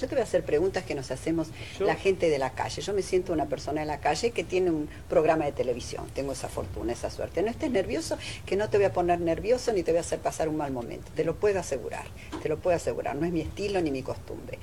[0.00, 2.80] Yo te voy a hacer preguntas que nos hacemos la gente de la calle.
[2.80, 6.06] Yo me siento una persona de la calle que tiene un programa de televisión.
[6.14, 7.42] Tengo esa fortuna, esa suerte.
[7.42, 8.16] No estés nervioso,
[8.46, 10.72] que no te voy a poner nervioso ni te voy a hacer pasar un mal
[10.72, 11.10] momento.
[11.14, 12.06] Te lo puedo asegurar,
[12.42, 13.14] te lo puedo asegurar.
[13.14, 14.58] No es mi estilo ni mi costumbre.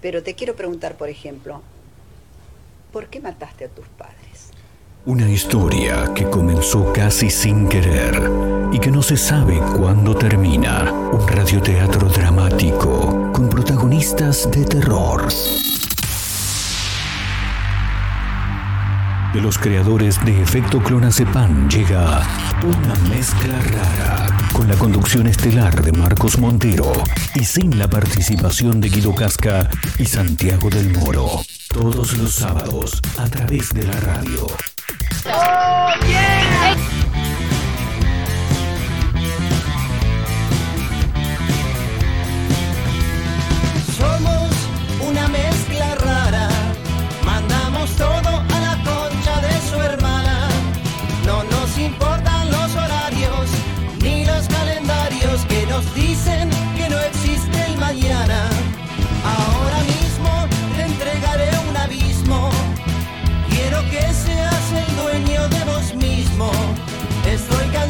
[0.00, 1.62] Pero te quiero preguntar, por ejemplo,
[2.92, 4.49] ¿por qué mataste a tus padres?
[5.06, 8.30] Una historia que comenzó casi sin querer
[8.70, 10.92] y que no se sabe cuándo termina.
[10.92, 15.26] Un radioteatro dramático con protagonistas de terror.
[19.32, 22.20] De los creadores de Efecto Clonazepam llega
[22.62, 26.92] una mezcla rara con la conducción estelar de Marcos Montero
[27.34, 31.40] y sin la participación de Guido Casca y Santiago del Moro.
[31.72, 34.46] Todos los sábados a través de la radio.
[35.22, 35.94] Somos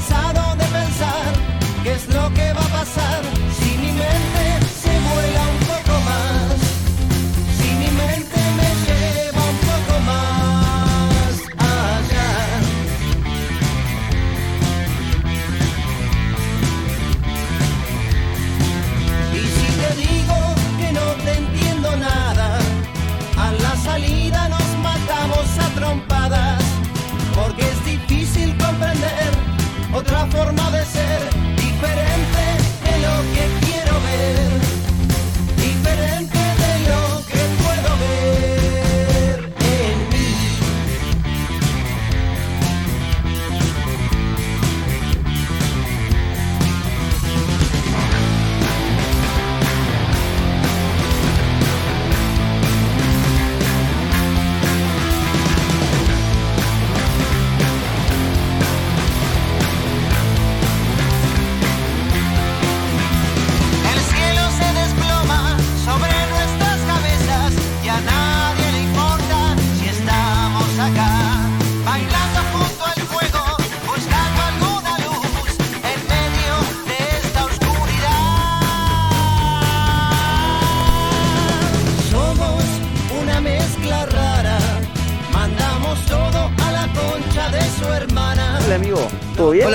[0.00, 1.32] cansado de pensar
[1.82, 2.19] qué es lo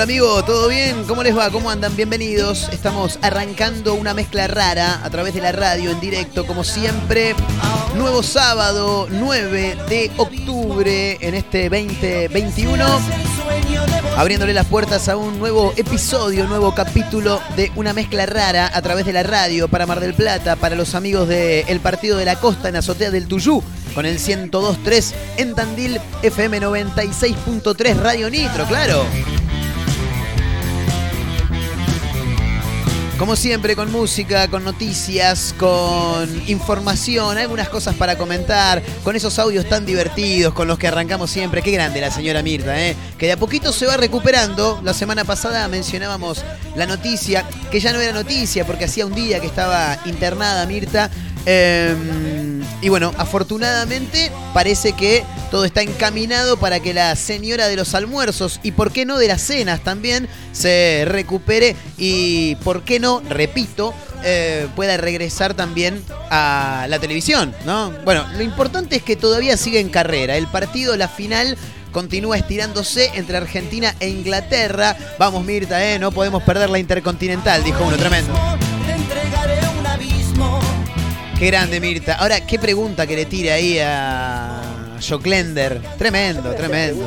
[0.06, 1.02] amigo, ¿todo bien?
[1.08, 1.50] ¿Cómo les va?
[1.50, 1.96] ¿Cómo andan?
[1.96, 2.68] Bienvenidos.
[2.70, 7.34] Estamos arrancando una mezcla rara a través de la radio en directo, como siempre.
[7.96, 12.84] Nuevo sábado, 9 de octubre en este 2021.
[14.16, 19.06] Abriéndole las puertas a un nuevo episodio, nuevo capítulo de una mezcla rara a través
[19.06, 22.68] de la radio para Mar del Plata, para los amigos del Partido de la Costa
[22.68, 23.60] en Azotea del Tuyú,
[23.92, 29.04] con el 102.3 en Tandil, FM 96.3 Radio Nitro, claro.
[33.18, 39.66] Como siempre, con música, con noticias, con información, algunas cosas para comentar, con esos audios
[39.66, 41.62] tan divertidos con los que arrancamos siempre.
[41.62, 42.94] Qué grande la señora Mirta, ¿eh?
[43.16, 44.82] que de a poquito se va recuperando.
[44.84, 46.44] La semana pasada mencionábamos
[46.76, 51.10] la noticia, que ya no era noticia porque hacía un día que estaba internada Mirta.
[51.46, 51.94] Eh,
[52.82, 58.60] y bueno, afortunadamente parece que todo está encaminado para que la señora de los almuerzos
[58.62, 63.94] y por qué no de las cenas también se recupere y por qué no, repito,
[64.24, 67.92] eh, pueda regresar también a la televisión, ¿no?
[68.04, 70.36] Bueno, lo importante es que todavía sigue en carrera.
[70.36, 71.56] El partido, la final,
[71.92, 74.96] continúa estirándose entre Argentina e Inglaterra.
[75.18, 75.98] Vamos, Mirta, ¿eh?
[75.98, 78.32] No podemos perder la Intercontinental, dijo uno, tremendo.
[81.38, 82.14] Qué grande, Mirta.
[82.14, 85.82] Ahora, qué pregunta que le tire ahí a Joclender.
[85.98, 87.06] Tremendo, tremendo.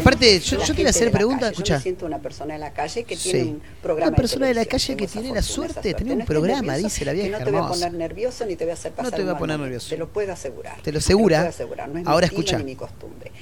[0.00, 1.74] Aparte, yo, gente hacer preguntas, escucha.
[1.74, 3.48] Yo me siento una persona de la calle que tiene Sí.
[3.48, 6.18] un programa Una persona de la calle que tiene la suerte de tener un.
[6.20, 8.70] No programa, dice la vieja que no te voy a poner nervioso ni te voy
[8.70, 9.88] a hacer pasar te voy a poner nervioso.
[9.90, 10.80] Te lo puedo asegurar.
[10.80, 11.38] ¿Te lo asegura?
[11.38, 11.88] puedo asegurar.
[11.88, 12.58] No es mi Ahora estilo escucha.
[12.58, 13.32] ni mi costumbre.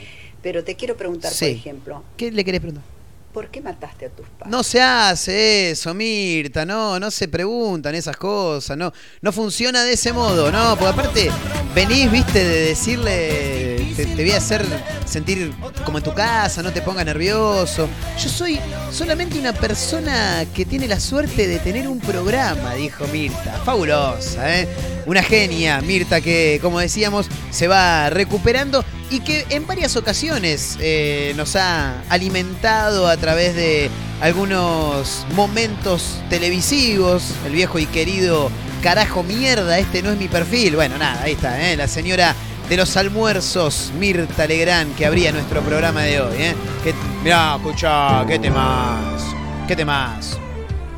[0.42, 1.44] Pero te quiero preguntar, Sí.
[1.44, 2.84] por ejemplo, ¿Qué le querés preguntar?
[3.32, 4.50] ¿Por qué mataste a tus padres?
[4.50, 9.94] No se hace eso, Mirta, no, no se preguntan esas cosas, no, no funciona de
[9.94, 11.30] ese modo, no, porque aparte
[11.74, 14.64] venís, viste, de decirle te, te voy a hacer
[15.04, 15.52] sentir
[15.84, 17.88] como en tu casa, no te pongas nervioso.
[18.18, 18.58] Yo soy
[18.90, 23.60] solamente una persona que tiene la suerte de tener un programa, dijo Mirta.
[23.64, 24.68] Fabulosa, ¿eh?
[25.06, 31.32] Una genia, Mirta, que como decíamos, se va recuperando y que en varias ocasiones eh,
[31.36, 33.90] nos ha alimentado a través de
[34.20, 38.50] algunos momentos televisivos, el viejo y querido
[38.82, 40.76] carajo mierda, este no es mi perfil.
[40.76, 41.76] Bueno, nada, ahí está, ¿eh?
[41.76, 42.34] la señora
[42.68, 46.36] de los almuerzos, Mirta Legrand, que abría nuestro programa de hoy.
[46.38, 46.54] ¿eh?
[46.82, 49.22] Que, mirá, escucha, qué temas,
[49.68, 50.38] qué temas.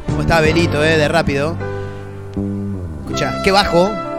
[0.06, 0.96] ¿Cómo está Belito, eh?
[0.96, 1.56] De rápido.
[3.06, 4.13] Escucha, qué bajo.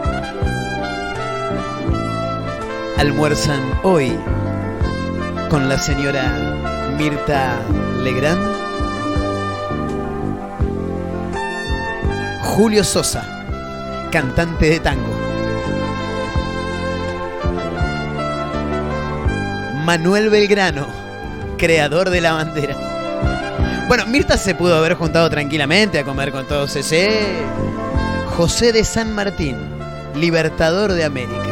[2.98, 4.18] Almuerzan hoy
[5.50, 6.32] con la señora
[6.96, 7.60] Mirta
[8.02, 8.40] Legrand.
[12.42, 13.22] Julio Sosa,
[14.10, 15.14] cantante de tango.
[19.84, 20.86] Manuel Belgrano,
[21.58, 22.76] creador de la bandera.
[23.88, 27.44] Bueno, Mirta se pudo haber juntado tranquilamente a comer con todos ese.
[28.38, 29.56] José de San Martín,
[30.14, 31.45] libertador de América.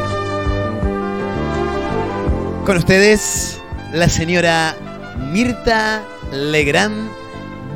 [2.65, 3.59] Con ustedes,
[3.93, 4.75] la señora
[5.31, 6.01] Mirta
[6.31, 7.11] Legrand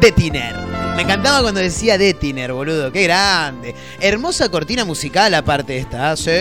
[0.02, 0.56] Detiner.
[0.96, 2.92] Me encantaba cuando decía Detiner, boludo.
[2.92, 3.76] Qué grande.
[4.00, 6.10] Hermosa cortina musical aparte esta.
[6.10, 6.18] ¿ah?
[6.18, 6.32] Sí.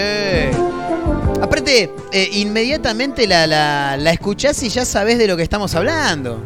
[1.43, 6.43] Aparte, eh, inmediatamente la, la, la escuchás y ya sabés de lo que estamos hablando.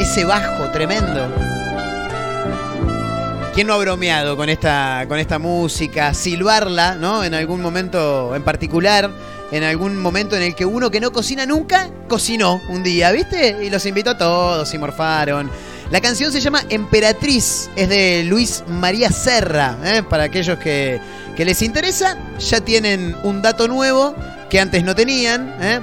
[0.00, 1.28] Ese bajo tremendo.
[3.54, 6.14] ¿Quién no ha bromeado con esta, con esta música?
[6.14, 7.22] Silbarla, ¿no?
[7.22, 9.10] En algún momento en particular.
[9.52, 13.58] En algún momento en el que uno que no cocina nunca, cocinó un día, ¿viste?
[13.62, 15.50] Y los invitó a todos y morfaron.
[15.90, 19.76] La canción se llama Emperatriz, es de Luis María Serra.
[19.84, 20.02] ¿eh?
[20.02, 21.00] Para aquellos que,
[21.36, 24.14] les interesa, ya tienen un dato nuevo
[24.48, 25.54] que antes no tenían.
[25.60, 25.80] ¿eh?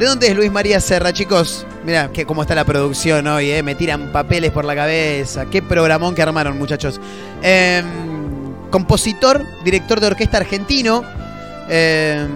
[0.00, 1.64] ¿De dónde es Luis María Serra, chicos?
[1.84, 3.62] Mira que cómo está la producción hoy, ¿eh?
[3.62, 5.46] me tiran papeles por la cabeza.
[5.46, 7.00] Qué programón que armaron, muchachos.
[7.40, 7.84] Eh,
[8.72, 11.04] compositor, director de orquesta argentino.
[11.68, 12.26] Eh,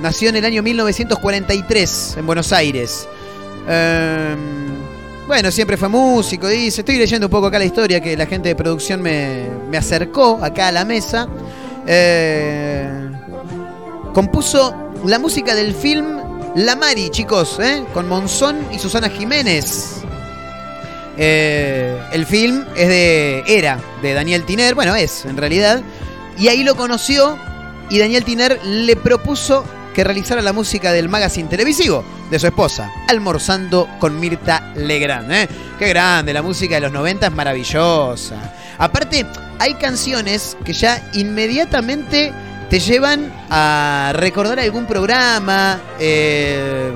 [0.00, 3.08] nació en el año 1943 en Buenos Aires.
[3.68, 4.36] Eh,
[5.26, 6.80] bueno, siempre fue músico, dice.
[6.80, 10.38] Estoy leyendo un poco acá la historia que la gente de producción me, me acercó
[10.42, 11.28] acá a la mesa.
[11.86, 13.10] Eh,
[14.12, 14.74] compuso
[15.04, 16.18] la música del film
[16.56, 17.84] La Mari, chicos, ¿eh?
[17.94, 20.02] con Monzón y Susana Jiménez.
[21.16, 23.44] Eh, el film es de.
[23.46, 25.82] Era de Daniel Tiner, bueno, es en realidad.
[26.38, 27.38] Y ahí lo conoció
[27.90, 29.64] y Daniel Tiner le propuso
[29.94, 35.30] que realizara la música del magazine televisivo de su esposa, Almorzando con Mirta Legrand.
[35.32, 35.48] ¿eh?
[35.78, 38.54] Qué grande, la música de los 90 es maravillosa.
[38.78, 39.26] Aparte,
[39.58, 42.32] hay canciones que ya inmediatamente
[42.70, 46.92] te llevan a recordar algún programa, eh,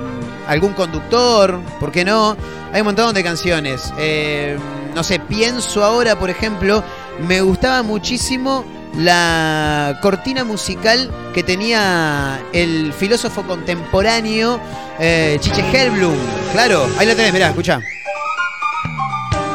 [0.47, 2.37] algún conductor, ¿por qué no?
[2.71, 3.93] Hay un montón de canciones.
[3.97, 4.57] Eh,
[4.95, 6.81] no sé, pienso ahora, por ejemplo,
[7.27, 8.65] me gustaba muchísimo
[8.97, 14.59] la cortina musical que tenía el filósofo contemporáneo
[14.99, 16.15] eh, Chiche Helblum.
[16.53, 17.79] Claro, ahí la tenés, mirá, escucha.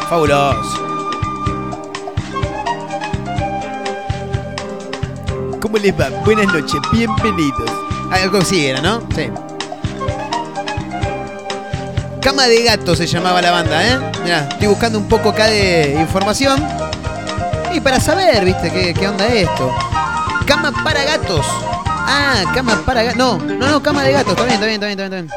[0.09, 0.87] Fabuloso.
[5.61, 6.09] ¿Cómo les va?
[6.25, 7.71] Buenas noches, bienvenidos.
[8.11, 9.01] Algo así era, ¿no?
[9.15, 9.31] Sí.
[12.21, 13.99] Cama de Gato se llamaba la banda, ¿eh?
[14.23, 16.90] Mirá, estoy buscando un poco acá de información.
[17.73, 18.95] Y para saber, ¿viste?
[18.95, 19.73] ¿Qué, onda esto?
[20.47, 21.47] Cama para gatos.
[21.87, 23.19] Ah, cama para gatos.
[23.19, 24.33] No, no, no, cama de gatos.
[24.33, 25.31] Está bien, está bien, está bien, está bien.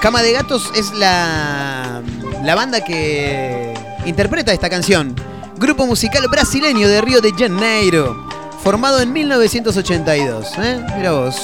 [0.00, 2.00] Cama de gatos es la,
[2.44, 3.74] la banda que
[4.06, 5.16] interpreta esta canción.
[5.56, 8.28] Grupo musical brasileño de Río de Janeiro.
[8.62, 10.52] Formado en 1982.
[10.58, 10.80] ¿eh?
[10.96, 11.36] Mira vos.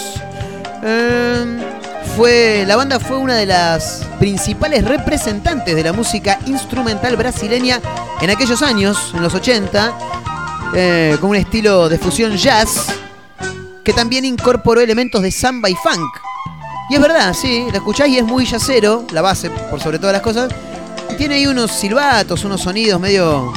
[0.85, 1.65] Eh,
[2.17, 7.81] fue, la banda fue una de las principales representantes de la música instrumental brasileña
[8.21, 9.99] en aquellos años, en los 80,
[10.75, 12.87] eh, con un estilo de fusión jazz
[13.85, 16.11] que también incorporó elementos de samba y funk.
[16.91, 20.13] Y es verdad, sí, la escucháis y es muy jazzero, la base por sobre todas
[20.13, 20.53] las cosas.
[21.17, 23.53] Tiene ahí unos silbatos, unos sonidos medio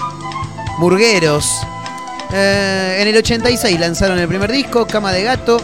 [0.78, 1.50] murgueros.
[2.32, 5.60] Eh, en el 86 lanzaron el primer disco, Cama de Gato,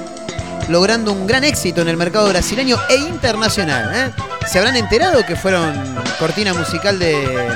[0.70, 3.92] logrando un gran éxito en el mercado brasileño e internacional.
[3.94, 4.12] ¿eh?
[4.48, 5.74] ¿Se habrán enterado que fueron
[6.20, 7.48] cortina musical de,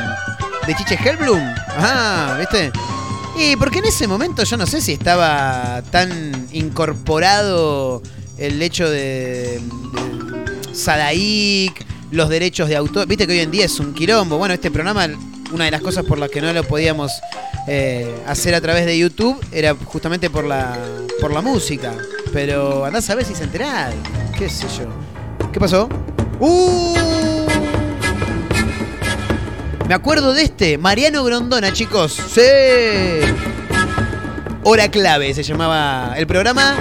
[0.67, 1.41] de Chiche Hellblum?
[1.69, 2.71] Ajá, ¿viste?
[3.39, 8.01] Y porque en ese momento yo no sé si estaba tan incorporado
[8.37, 9.61] el hecho de,
[9.93, 13.07] de Sadaik, los derechos de autor.
[13.07, 14.37] Viste que hoy en día es un quilombo.
[14.37, 15.07] Bueno, este programa,
[15.53, 17.13] una de las cosas por las que no lo podíamos
[17.67, 20.77] eh, hacer a través de YouTube era justamente por la,
[21.21, 21.93] por la música.
[22.33, 23.91] Pero andás a ver si se entera.
[24.37, 24.87] ¿Qué sé yo?
[25.51, 25.87] ¿Qué pasó?
[26.39, 27.46] ¡Uh!
[29.87, 32.11] Me acuerdo de este, Mariano Grondona, chicos.
[32.11, 32.41] Sí.
[34.63, 36.75] Hora clave se llamaba el programa.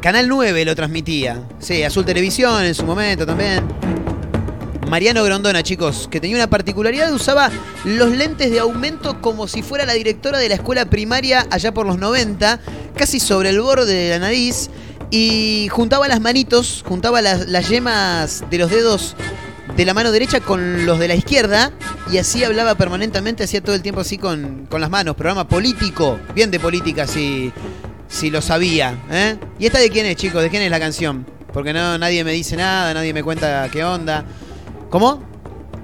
[0.00, 1.44] Canal 9 lo transmitía.
[1.60, 3.62] Sí, Azul Televisión en su momento también.
[4.88, 7.52] Mariano Grondona, chicos, que tenía una particularidad, usaba
[7.84, 11.86] los lentes de aumento como si fuera la directora de la escuela primaria allá por
[11.86, 12.58] los 90,
[12.96, 14.70] casi sobre el borde de la nariz,
[15.12, 19.14] y juntaba las manitos, juntaba las, las yemas de los dedos
[19.80, 21.72] de la mano derecha con los de la izquierda
[22.12, 25.16] y así hablaba permanentemente, hacía todo el tiempo así con, con las manos.
[25.16, 27.50] Programa político, bien de política si,
[28.06, 28.94] si lo sabía.
[29.10, 29.38] ¿eh?
[29.58, 30.42] ¿Y esta de quién es, chicos?
[30.42, 31.24] ¿De quién es la canción?
[31.54, 34.26] Porque no, nadie me dice nada, nadie me cuenta qué onda.
[34.90, 35.22] ¿Cómo?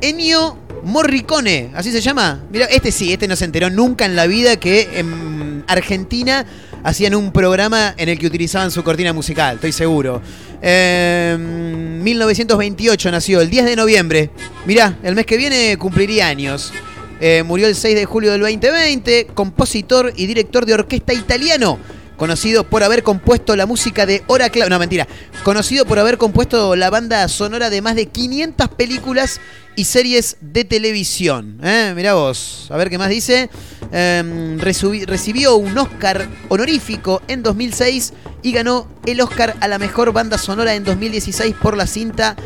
[0.02, 2.42] Ennio Morricone, ¿así se llama?
[2.50, 6.44] Mira, este sí, este no se enteró nunca en la vida que en Argentina
[6.84, 10.20] hacían un programa en el que utilizaban su cortina musical, estoy seguro.
[10.62, 14.30] Eh, 1928 nació, el 10 de noviembre.
[14.64, 16.72] Mirá, el mes que viene cumpliría años.
[17.20, 21.78] Eh, murió el 6 de julio del 2020, compositor y director de orquesta italiano
[22.16, 24.70] conocido por haber compuesto la música de Hora Clave.
[24.70, 25.06] No, mentira.
[25.44, 29.40] Conocido por haber compuesto la banda sonora de más de 500 películas
[29.76, 31.60] y series de televisión.
[31.62, 31.92] ¿eh?
[31.94, 33.50] Mirá vos, a ver qué más dice.
[33.92, 40.38] Eh, recibió un Oscar honorífico en 2006 y ganó el Oscar a la mejor banda
[40.38, 42.36] sonora en 2016 por la cinta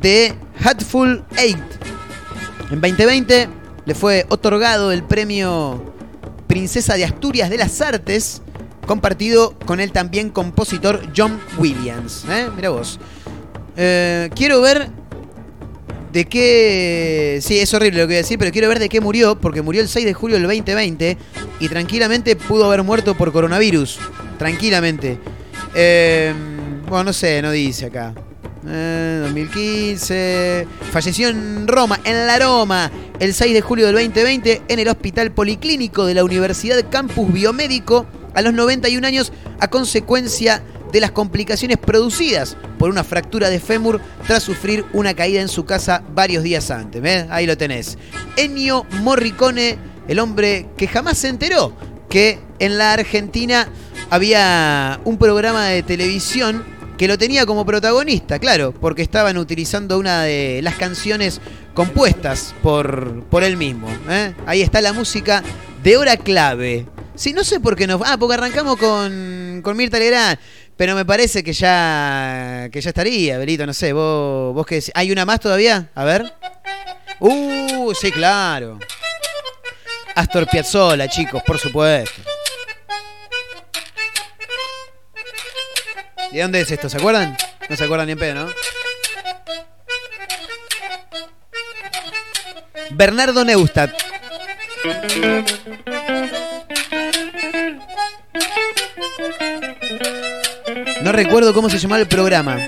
[0.00, 1.58] de Hatful Eight.
[2.70, 3.48] En 2020
[3.84, 5.94] le fue otorgado el premio
[6.46, 8.42] Princesa de Asturias de las Artes
[8.88, 12.24] compartido con el también compositor John Williams.
[12.28, 12.48] ¿eh?
[12.56, 12.98] Mira vos.
[13.76, 14.88] Eh, quiero ver
[16.12, 17.38] de qué...
[17.42, 19.62] Sí, es horrible lo que voy a decir, pero quiero ver de qué murió, porque
[19.62, 21.18] murió el 6 de julio del 2020
[21.60, 24.00] y tranquilamente pudo haber muerto por coronavirus.
[24.38, 25.18] Tranquilamente.
[25.74, 26.32] Eh,
[26.88, 28.14] bueno, no sé, no dice acá.
[28.62, 30.14] 2015.
[30.14, 34.88] Eh, Falleció en Roma, en la Roma, el 6 de julio del 2020 en el
[34.88, 40.62] Hospital Policlínico de la Universidad Campus Biomédico a los 91 años a consecuencia
[40.92, 45.64] de las complicaciones producidas por una fractura de fémur tras sufrir una caída en su
[45.64, 47.02] casa varios días antes.
[47.30, 47.98] Ahí lo tenés.
[48.36, 51.74] Ennio Morricone, el hombre que jamás se enteró
[52.08, 53.68] que en la Argentina
[54.10, 56.64] había un programa de televisión
[56.98, 61.40] que lo tenía como protagonista, claro, porque estaban utilizando una de las canciones
[61.72, 63.88] compuestas por, por él mismo.
[64.10, 64.34] ¿eh?
[64.46, 65.42] Ahí está la música
[65.82, 66.86] de hora clave
[67.18, 68.00] Sí, no sé por qué no.
[68.04, 70.38] Ah, porque arrancamos con, con Mirta Legrand.
[70.76, 75.10] Pero me parece que ya que ya estaría, Belito, no sé, vos, vos qué ¿Hay
[75.10, 75.90] una más todavía?
[75.96, 76.32] A ver.
[77.18, 78.78] Uh, sí, claro.
[80.14, 82.22] Astor Piazzolla, chicos, por supuesto.
[86.32, 86.88] ¿De dónde es esto?
[86.88, 87.36] ¿Se acuerdan?
[87.68, 88.52] No se acuerdan ni en pedo, ¿no?
[92.90, 93.90] Bernardo Neustadt.
[101.02, 102.58] No recuerdo cómo se llamaba el programa.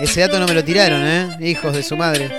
[0.00, 1.36] Ese dato no me lo tiraron, ¿eh?
[1.40, 2.30] Hijos de su madre.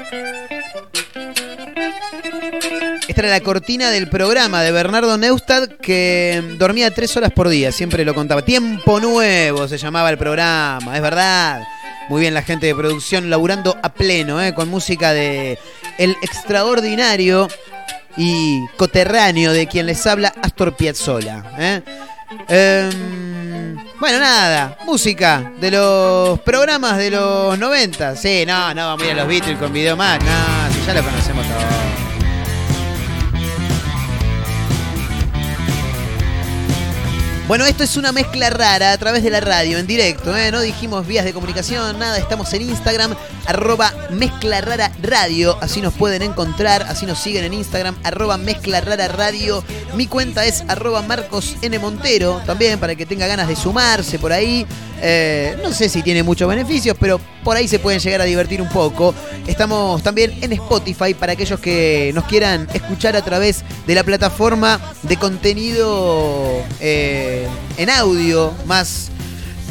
[3.16, 8.04] Esta la cortina del programa de Bernardo Neustadt que dormía tres horas por día, siempre
[8.06, 8.42] lo contaba.
[8.42, 11.62] Tiempo Nuevo se llamaba el programa, es verdad.
[12.10, 14.56] Muy bien la gente de producción laburando a pleno, ¿eh?
[14.56, 15.60] con música de
[16.00, 17.48] el extraordinario
[18.18, 21.44] y coterráneo de quien les habla, Astor Piazzolla.
[21.60, 21.82] ¿eh?
[22.48, 28.16] Em, bueno, nada, música de los programas de los 90.
[28.16, 30.18] Sí, no, no, vamos a ir a los Beatles con video más.
[30.18, 32.03] No, si ya lo conocemos todos.
[37.46, 40.50] Bueno, esto es una mezcla rara a través de la radio, en directo, ¿eh?
[40.50, 45.94] No dijimos vías de comunicación, nada, estamos en Instagram, arroba mezcla rara radio, así nos
[45.94, 49.62] pueden encontrar, así nos siguen en Instagram, arroba mezcla rara radio.
[49.94, 51.78] Mi cuenta es arroba Marcos N.
[51.80, 54.66] Montero, también para que tenga ganas de sumarse por ahí.
[55.06, 58.62] Eh, no sé si tiene muchos beneficios, pero por ahí se pueden llegar a divertir
[58.62, 59.14] un poco.
[59.46, 64.80] Estamos también en Spotify para aquellos que nos quieran escuchar a través de la plataforma
[65.02, 67.46] de contenido eh,
[67.76, 69.12] en audio más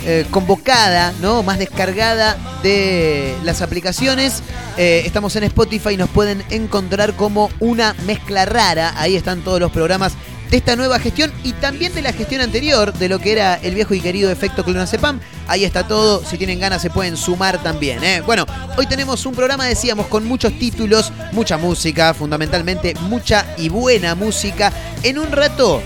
[0.05, 1.43] eh, convocada, ¿no?
[1.43, 4.43] más descargada de las aplicaciones.
[4.77, 8.93] estamos en Spotify y nos pueden encontrar como una mezcla rara.
[8.99, 10.13] Ahí están todos los programas
[10.53, 13.75] de esta nueva gestión y también de la gestión anterior, de lo que era el
[13.75, 15.19] viejo y querido efecto clonazepam.
[15.49, 18.05] Ahí está todo, si tienen ganas se pueden sumar también.
[18.05, 18.21] ¿eh?
[18.21, 18.45] Bueno,
[18.77, 24.71] hoy tenemos un programa, decíamos, con muchos títulos, mucha música, fundamentalmente mucha y buena música.
[25.03, 25.83] En un rato,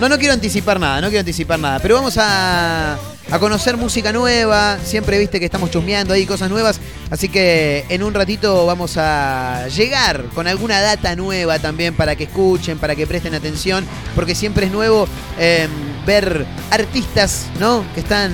[0.00, 2.96] no, no quiero anticipar nada, no quiero anticipar nada, pero vamos a
[3.30, 4.78] a conocer música nueva.
[4.82, 6.80] Siempre viste que estamos chusmeando ahí cosas nuevas.
[7.10, 12.24] Así que en un ratito vamos a llegar con alguna data nueva también para que
[12.24, 13.86] escuchen, para que presten atención.
[14.14, 15.06] Porque siempre es nuevo
[15.38, 15.70] em,
[16.06, 17.84] ver artistas, ¿no?
[17.94, 18.32] Que están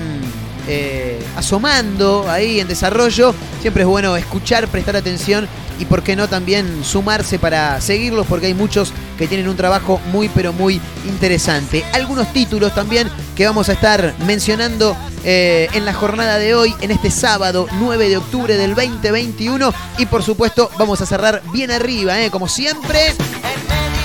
[0.69, 3.35] eh, asomando ahí en desarrollo.
[3.61, 8.47] Siempre es bueno escuchar, prestar atención y por qué no también sumarse para seguirlos porque
[8.47, 11.85] hay muchos que tienen un trabajo muy pero muy interesante.
[11.93, 16.91] Algunos títulos también que vamos a estar mencionando eh, en la jornada de hoy, en
[16.91, 22.21] este sábado 9 de octubre del 2021 y por supuesto vamos a cerrar bien arriba,
[22.21, 23.15] eh, como siempre.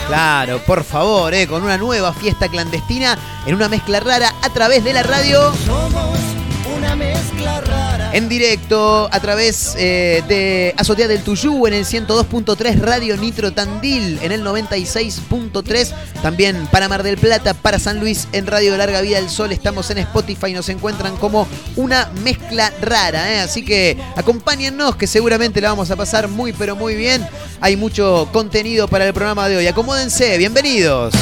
[0.07, 4.93] Claro, por favor, con una nueva fiesta clandestina en una mezcla rara a través de
[4.93, 5.53] la radio.
[8.11, 14.19] En directo a través eh, de Azotea del Tuyú en el 102.3 Radio Nitro Tandil
[14.23, 15.93] en el 96.3.
[16.23, 19.51] También para Mar del Plata, para San Luis en Radio Larga Vida del Sol.
[19.51, 23.31] Estamos en Spotify y nos encuentran como una mezcla rara.
[23.31, 23.39] ¿eh?
[23.41, 27.25] Así que acompáñennos que seguramente la vamos a pasar muy pero muy bien.
[27.61, 29.67] Hay mucho contenido para el programa de hoy.
[29.67, 31.13] Acomódense, bienvenidos.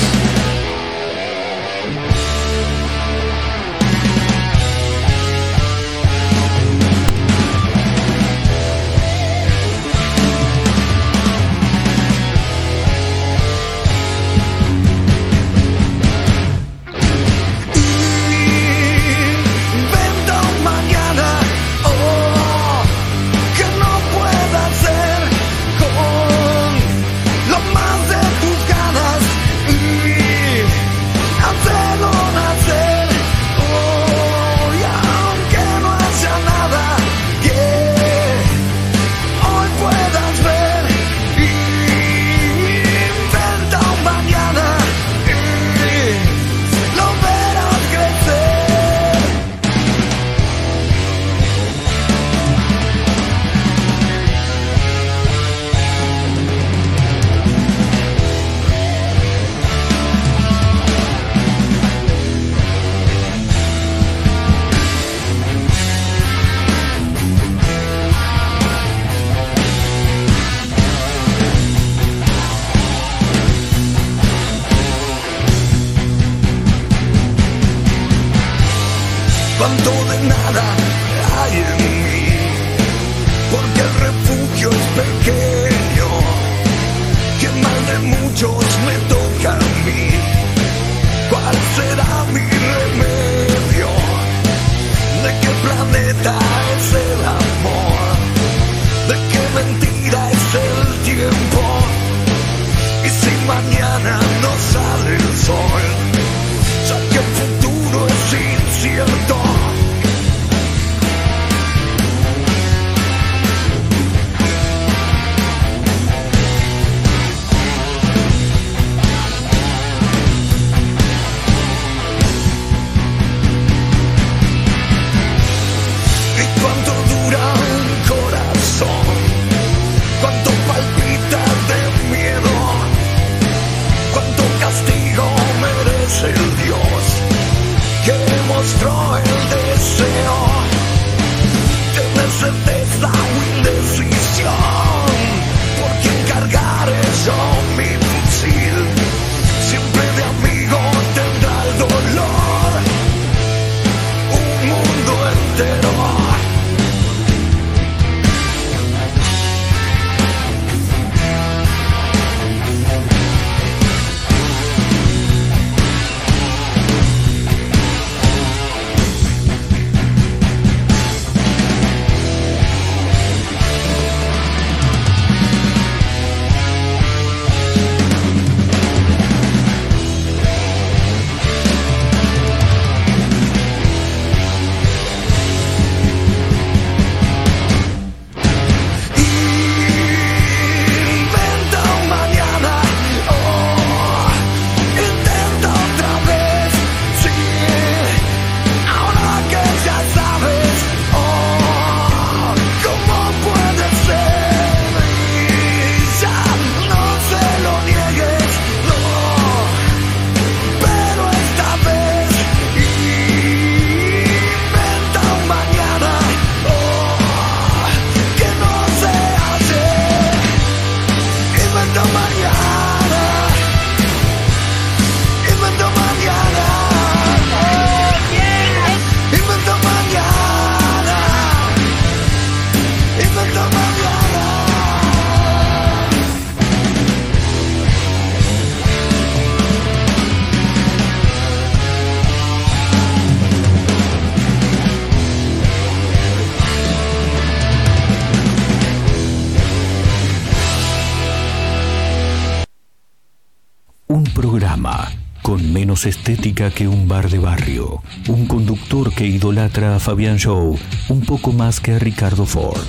[256.07, 260.77] Estética que un bar de barrio, un conductor que idolatra a Fabián Show
[261.09, 262.85] un poco más que a Ricardo Ford.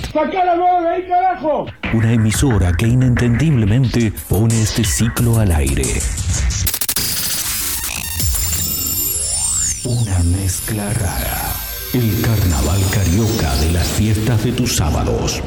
[1.93, 5.83] Una emisora que inentendiblemente pone este ciclo al aire.
[9.85, 11.53] Una mezcla rara.
[11.93, 15.41] El carnaval carioca de las fiestas de tus sábados.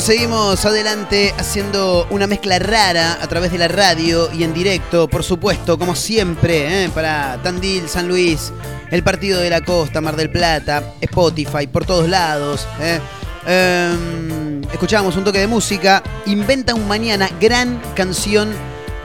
[0.00, 5.24] Seguimos adelante haciendo una mezcla rara a través de la radio y en directo, por
[5.24, 6.88] supuesto, como siempre, ¿eh?
[6.88, 8.52] para Tandil, San Luis,
[8.92, 12.66] el Partido de la Costa, Mar del Plata, Spotify, por todos lados.
[12.80, 13.00] ¿eh?
[13.46, 16.02] Em, escuchamos un toque de música.
[16.26, 18.54] Inventa un mañana, gran canción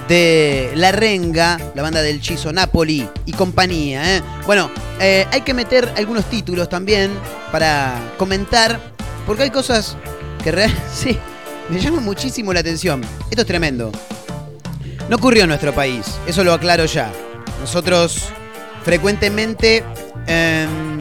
[0.07, 4.17] de La Renga, la banda del Chizo Napoli y compañía.
[4.17, 4.21] ¿eh?
[4.45, 7.11] Bueno, eh, hay que meter algunos títulos también
[7.51, 8.79] para comentar,
[9.25, 9.97] porque hay cosas
[10.43, 11.17] que sí,
[11.69, 13.01] me llama muchísimo la atención.
[13.29, 13.91] Esto es tremendo.
[15.09, 17.11] No ocurrió en nuestro país, eso lo aclaro ya.
[17.59, 18.25] Nosotros
[18.83, 19.83] frecuentemente
[20.27, 20.99] em,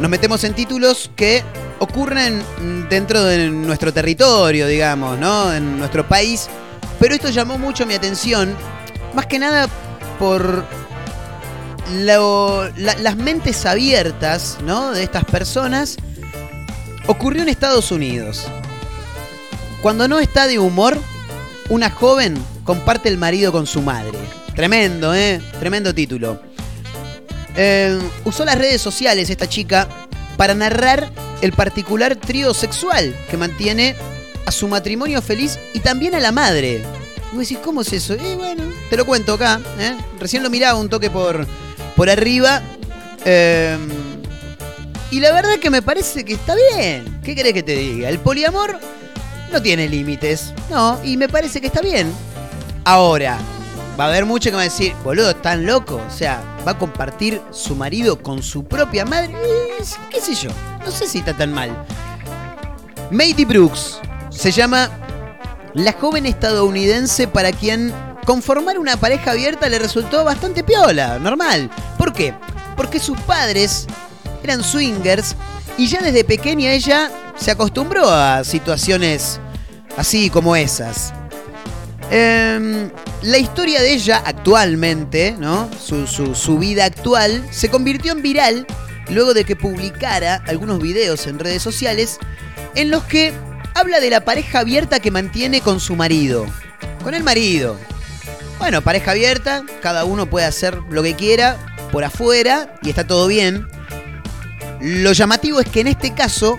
[0.00, 1.42] nos metemos en títulos que
[1.78, 2.42] ocurren
[2.88, 5.52] dentro de nuestro territorio, digamos, ¿no?
[5.52, 6.48] En nuestro país.
[6.98, 8.54] Pero esto llamó mucho mi atención,
[9.14, 9.68] más que nada
[10.18, 10.64] por
[12.76, 14.92] las mentes abiertas, ¿no?
[14.92, 15.96] De estas personas
[17.10, 18.46] Ocurrió en Estados Unidos.
[19.82, 20.96] Cuando no está de humor,
[21.68, 24.16] una joven comparte el marido con su madre.
[24.54, 25.40] Tremendo, ¿eh?
[25.58, 26.40] Tremendo título.
[27.56, 29.88] Eh, usó las redes sociales esta chica
[30.36, 31.10] para narrar
[31.42, 33.96] el particular trío sexual que mantiene
[34.46, 36.84] a su matrimonio feliz y también a la madre.
[37.32, 38.14] Y vos decís, ¿cómo es eso?
[38.14, 39.60] Y bueno, te lo cuento acá.
[39.80, 39.96] ¿eh?
[40.20, 41.44] Recién lo miraba un toque por,
[41.96, 42.62] por arriba.
[43.24, 43.76] Eh,
[45.10, 47.20] y la verdad que me parece que está bien.
[47.24, 48.08] ¿Qué querés que te diga?
[48.08, 48.78] El poliamor
[49.52, 50.54] no tiene límites.
[50.70, 52.12] No, y me parece que está bien.
[52.84, 53.38] Ahora,
[53.98, 56.00] va a haber mucho que a decir, boludo, tan loco.
[56.06, 59.34] O sea, va a compartir su marido con su propia madre.
[60.10, 60.50] ¿Qué sé yo?
[60.84, 61.70] No sé si está tan mal.
[63.10, 63.98] Mady Brooks
[64.30, 64.88] se llama
[65.74, 67.92] la joven estadounidense para quien
[68.24, 71.70] conformar una pareja abierta le resultó bastante piola, normal.
[71.98, 72.34] ¿Por qué?
[72.76, 73.86] Porque sus padres
[74.46, 75.36] eran swingers
[75.76, 79.40] y ya desde pequeña ella se acostumbró a situaciones
[79.96, 81.12] así como esas.
[82.10, 82.90] Em,
[83.22, 85.70] la historia de ella actualmente, ¿no?
[85.78, 88.66] Su, su, vida actual, se convirtió en viral
[89.10, 92.18] luego de que publicara algunos videos en redes sociales
[92.74, 93.32] en los que
[93.74, 96.46] habla de la pareja abierta que mantiene con su marido.
[97.04, 97.76] Con el marido.
[98.58, 101.56] Bueno, pareja abierta, cada uno puede hacer lo que quiera
[101.92, 103.66] por afuera y está todo bien.
[104.80, 106.58] Lo llamativo es que en este caso,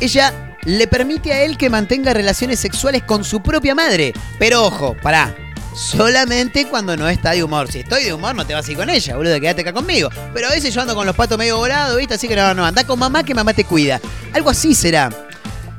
[0.00, 4.12] ella le permite a él que mantenga relaciones sexuales con su propia madre.
[4.38, 5.34] Pero ojo, pará.
[5.74, 7.70] Solamente cuando no está de humor.
[7.70, 10.08] Si estoy de humor, no te vas a ir con ella, boludo, quédate acá conmigo.
[10.32, 12.14] Pero a veces yo ando con los patos medio volados, ¿viste?
[12.14, 14.00] Así que no, no, anda con mamá que mamá te cuida.
[14.32, 15.10] Algo así será.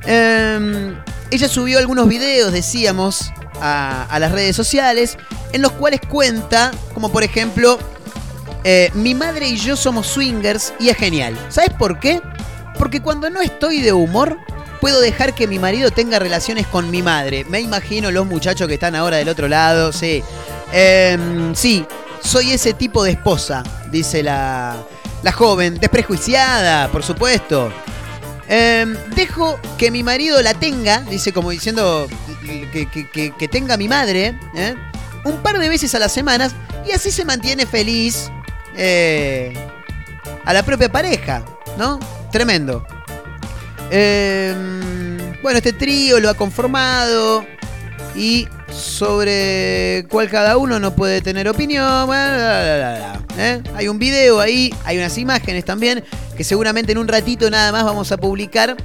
[0.04, 0.94] Em,
[1.30, 5.16] ella subió algunos videos, decíamos, a, a las redes sociales,
[5.52, 7.78] en los cuales cuenta, como por ejemplo,
[8.68, 11.38] eh, mi madre y yo somos swingers y es genial.
[11.50, 12.20] ¿Sabes por qué?
[12.76, 14.40] Porque cuando no estoy de humor,
[14.80, 17.44] puedo dejar que mi marido tenga relaciones con mi madre.
[17.44, 20.20] Me imagino los muchachos que están ahora del otro lado, sí.
[20.72, 21.86] Em, sí,
[22.20, 24.74] soy ese tipo de esposa, dice la,
[25.22, 27.72] la joven, desprejuiciada, por supuesto.
[28.48, 32.08] Em, dejo que mi marido la tenga, dice como diciendo
[32.72, 34.74] que, tenga mi madre, ¿eh?
[35.24, 36.52] un par de veces a las semanas
[36.84, 38.28] y así se mantiene feliz
[38.76, 39.52] eh,
[40.44, 41.44] a la propia pareja,
[41.78, 41.98] ¿no?
[42.30, 42.86] Tremendo.
[43.90, 47.44] Em, bueno, este trío lo ha conformado
[48.14, 52.10] y sobre cuál cada uno no puede tener opinión.
[52.12, 53.62] ¿eh?
[53.74, 56.04] Hay un video ahí, hay unas imágenes también
[56.36, 58.76] que seguramente en un ratito nada más vamos a publicar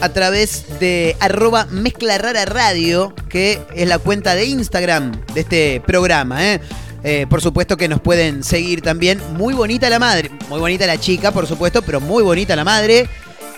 [0.00, 6.44] a través de arroba mezcla radio, que es la cuenta de Instagram de este programa.
[6.44, 6.60] ¿eh?
[7.02, 9.20] Eh, por supuesto que nos pueden seguir también.
[9.34, 13.08] Muy bonita la madre, muy bonita la chica, por supuesto, pero muy bonita la madre.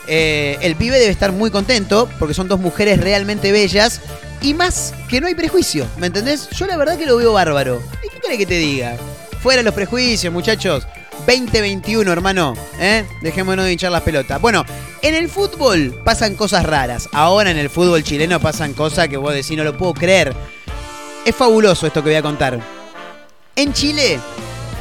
[0.07, 4.01] el pibe debe estar muy contento porque son dos mujeres realmente bellas
[4.41, 6.49] y más que no hay prejuicio, ¿me entendés?
[6.51, 7.83] Yo la verdad que lo veo bárbaro.
[8.05, 8.97] ¿Y qué quiere que te diga?
[9.43, 10.87] Fuera los prejuicios, muchachos.
[11.27, 12.55] 2021, hermano.
[12.79, 13.05] ¿eh?
[13.21, 14.41] Dejémonos de hinchar las pelotas.
[14.41, 14.65] Bueno,
[15.03, 17.09] en el fútbol pasan cosas raras.
[17.13, 20.35] Ahora en el fútbol chileno pasan cosas que vos decís, no lo puedo creer.
[21.25, 22.78] Es fabuloso esto que voy a contar.
[23.59, 24.21] En Chile,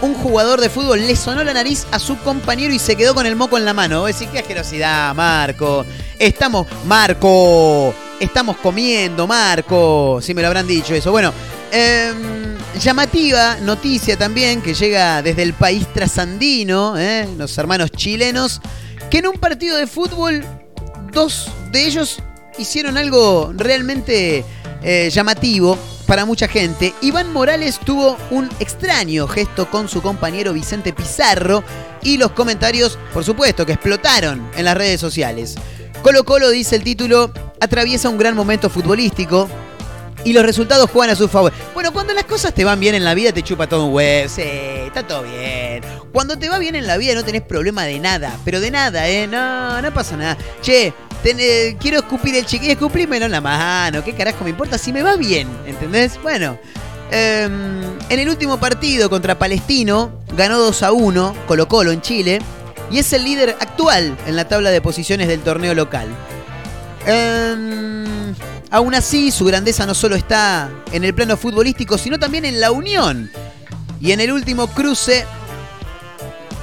[0.04, 3.26] un jugador de fútbol le sonó la nariz a su compañero y se quedó con
[3.26, 4.02] el moco en la mano.
[4.02, 5.84] Vos decís, qué asquerosidad, Marco.
[6.20, 10.20] Estamos, Marco, estamos comiendo, Marco.
[10.22, 11.10] Si me lo habrán dicho eso.
[11.10, 11.34] Bueno,
[11.72, 17.28] em, llamativa noticia también que llega desde el país trasandino, ¿eh?
[17.36, 18.62] los hermanos chilenos,
[19.10, 20.46] que en un partido de fútbol,
[21.12, 22.20] dos de ellos
[22.60, 24.46] hicieron algo realmente
[24.82, 26.94] eh, llamativo para mucha gente.
[27.02, 31.64] Iván Morales tuvo un extraño gesto con su compañero Vicente Pizarro
[32.02, 35.56] y los comentarios, por supuesto, que explotaron en las redes sociales.
[36.02, 39.50] Colo Colo, dice el título, atraviesa un gran momento futbolístico
[40.24, 41.52] y los resultados juegan a su favor.
[41.74, 44.30] Bueno, cuando las cosas te van bien en la vida, te chupa todo un huevo.
[44.30, 45.82] Sí, está todo bien.
[46.12, 49.08] Cuando te va bien en la vida no tenés problema de nada, pero de nada,
[49.08, 49.28] ¿eh?
[49.28, 50.38] No, no pasa nada.
[50.62, 50.94] Che,
[51.80, 54.04] quiero escupir el chiquillo, escupímelo en la mano.
[54.04, 55.48] ¿Qué carajo me importa si me va bien?
[55.66, 56.20] ¿Entendés?
[56.22, 56.58] Bueno.
[57.10, 62.42] Em, en el último partido contra Palestino, ganó 2 a 1 Colo Colo en Chile
[62.92, 66.08] y es el líder actual en la tabla de posiciones del torneo local.
[67.06, 68.36] Em,
[68.70, 72.72] aún así, su grandeza no solo está en el plano futbolístico, sino también en la
[72.72, 73.32] unión.
[74.02, 75.26] Y en el último cruce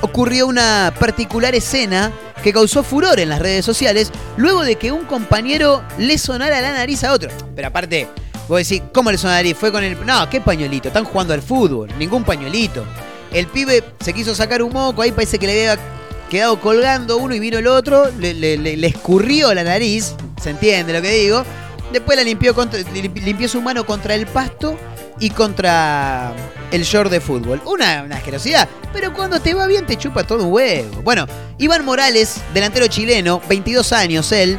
[0.01, 5.05] ocurrió una particular escena que causó furor en las redes sociales luego de que un
[5.05, 7.31] compañero le sonara la nariz a otro.
[7.57, 8.09] Pero aparte,
[8.49, 9.55] vos decís, ¿cómo le sonaría?
[9.55, 10.05] Fue con el...
[10.05, 10.89] No, ¿qué pañuelito?
[10.89, 12.85] Están jugando al fútbol, ningún pañuelito.
[13.33, 15.83] El pibe se quiso sacar un moco, ahí parece que le había
[16.31, 21.11] quedado colgando uno y vino el otro, le, escurrió la nariz, ¿se entiende lo que
[21.11, 21.45] digo?
[21.93, 24.77] Después la limpió, contra, limpió su mano contra el pasto
[25.19, 26.35] y contra
[26.71, 27.61] el short de fútbol.
[27.65, 31.03] Una, una, asquerosidad, pero cuando te va bien te chupa todo un huevo.
[31.03, 31.27] Bueno,
[31.59, 34.59] Iván Morales, delantero chileno, 22 años él,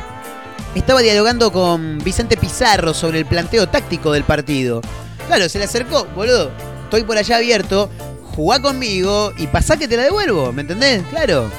[0.75, 4.81] estaba dialogando con Vicente Pizarro sobre el planteo táctico del partido.
[5.27, 6.51] Claro, se le acercó, boludo,
[6.83, 7.89] estoy por allá abierto,
[8.35, 11.03] jugá conmigo y pasá que te la devuelvo, ¿me entendés?
[11.09, 11.49] Claro.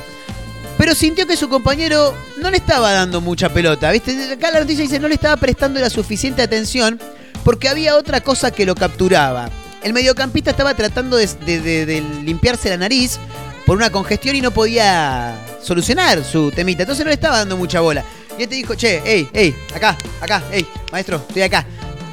[0.78, 4.32] Pero sintió que su compañero no le estaba dando mucha pelota, ¿viste?
[4.32, 7.00] Acá la noticia dice no le estaba prestando la suficiente atención
[7.46, 9.48] porque había otra cosa que lo capturaba.
[9.84, 13.20] El mediocampista estaba tratando de, limpiarse la nariz
[13.64, 16.82] por una congestión y no podía solucionar su temita.
[16.82, 18.02] Entonces no le estaba dando mucha bola.
[18.36, 21.64] Y él te dijo, che, hey, hey, acá, acá, hey, maestro, estoy acá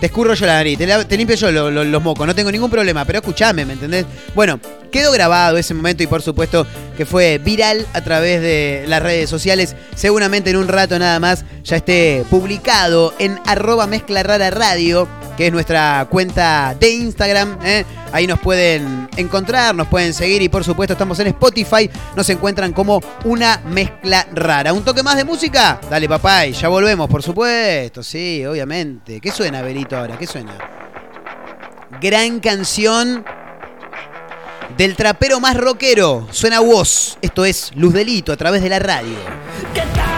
[0.03, 3.19] te escurro yo la nariz, te, limpio yo los mocos, no tengo ningún problema, pero
[3.19, 4.05] escúchame, ¿me entendés?
[4.35, 4.59] Bueno,
[4.91, 6.67] quedó grabado ese momento y por supuesto
[6.97, 9.77] que fue viral a través de las redes sociales.
[9.95, 15.47] Seguramente en un rato nada más ya esté publicado en arroba mezcla rara radio que
[15.47, 17.57] es nuestra cuenta de Instagram.
[17.63, 17.85] ¿eh?
[18.11, 21.89] Ahí nos pueden encontrar, nos pueden seguir y por supuesto estamos en Spotify.
[22.15, 24.73] Nos encuentran como una mezcla rara.
[24.73, 25.79] ¿Un toque más de música?
[25.89, 28.03] Dale papá, y ya volvemos, por supuesto.
[28.03, 29.19] Sí, obviamente.
[29.19, 30.17] ¿Qué suena, Berito, ahora?
[30.17, 30.57] ¿Qué suena?
[32.01, 33.25] Gran canción
[34.77, 36.27] del trapero más rockero.
[36.31, 37.17] Suena voz.
[37.21, 39.15] Esto es Luz Delito a través de la radio.
[39.73, 40.12] ¿Qué tal?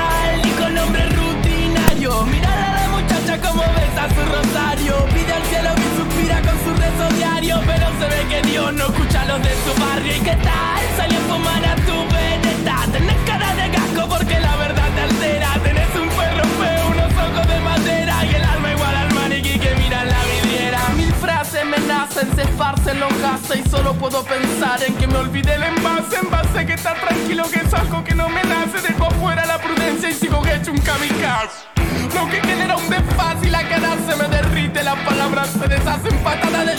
[22.15, 23.65] Frases me nacen, se esparcen los gases.
[23.65, 26.17] Y solo puedo pensar en que me olvide el envase.
[26.17, 28.81] En base que está tranquilo, que es algo que no me nace.
[28.81, 31.65] Dejo fuera la prudencia y sigo hecho un kamikaze.
[32.13, 36.17] Lo que genera un desfaz y la cara se me derrite Las palabras se deshacen
[36.19, 36.73] patadas de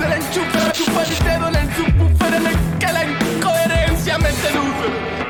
[0.00, 5.21] Del enchufe, chupa el dedo en el subwoofer En el que la incoherencia me seduce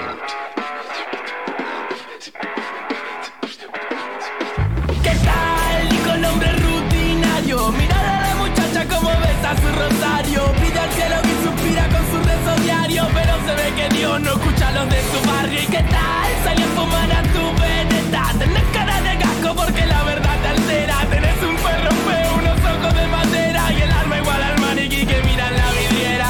[9.57, 13.97] su rosario Pide al cielo que suspira con su rezo diario Pero se ve que
[13.97, 15.61] Dios no escucha los de su barrio.
[15.63, 16.31] ¿Y qué tal?
[16.45, 18.23] Salí a fumar a tu veneta.
[18.39, 20.97] Tenés cara de gasco porque la verdad te altera.
[21.11, 25.23] Tenés un perro feo, unos ojos de madera y el alma igual al maniquí que
[25.23, 26.29] mira en la vidriera.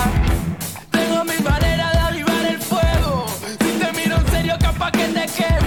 [0.91, 3.27] Tengo mi manera de avivar el fuego.
[3.61, 5.62] Si te miro en serio, capaz que te quemo.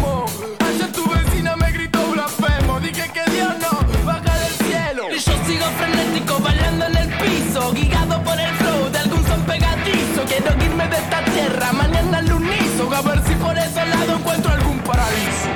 [11.36, 12.94] Tierra, mañana al unizo.
[12.96, 15.55] A ver si por ese lado encuentro algún paraíso.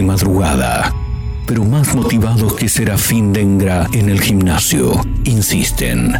[0.00, 0.94] De madrugada,
[1.46, 6.14] pero más motivados que Serafín Dengra en el gimnasio, insisten.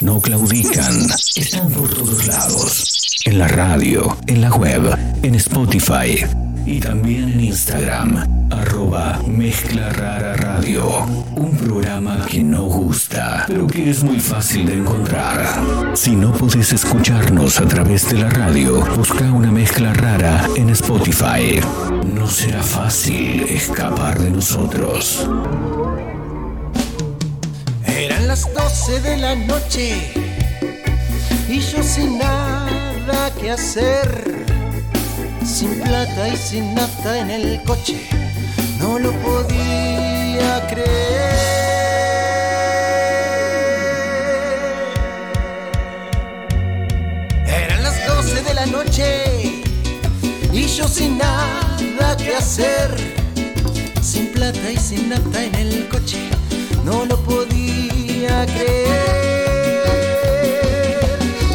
[0.00, 3.22] No claudican, están por todos lados.
[3.26, 6.26] En la radio, en la web, en Spotify
[6.66, 11.04] y también en Instagram, arroba Mezcla Rara Radio.
[11.36, 15.92] Un programa que no gusta, pero que es muy fácil de encontrar.
[15.94, 21.60] Si no podés escucharnos a través de la radio, busca una mezcla rara en Spotify.
[22.14, 25.28] No será fácil escapar de nosotros.
[27.86, 30.12] Eran las 12 de la noche
[31.48, 34.46] y yo sin nada que hacer,
[35.44, 38.23] sin plata y sin nafta en el coche,
[38.84, 40.84] no lo podía creer.
[47.46, 49.06] Eran las 12 de la noche
[50.52, 52.88] y yo sin nada que hacer,
[54.02, 56.20] sin plata y sin nafta en el coche,
[56.84, 59.88] no lo podía creer.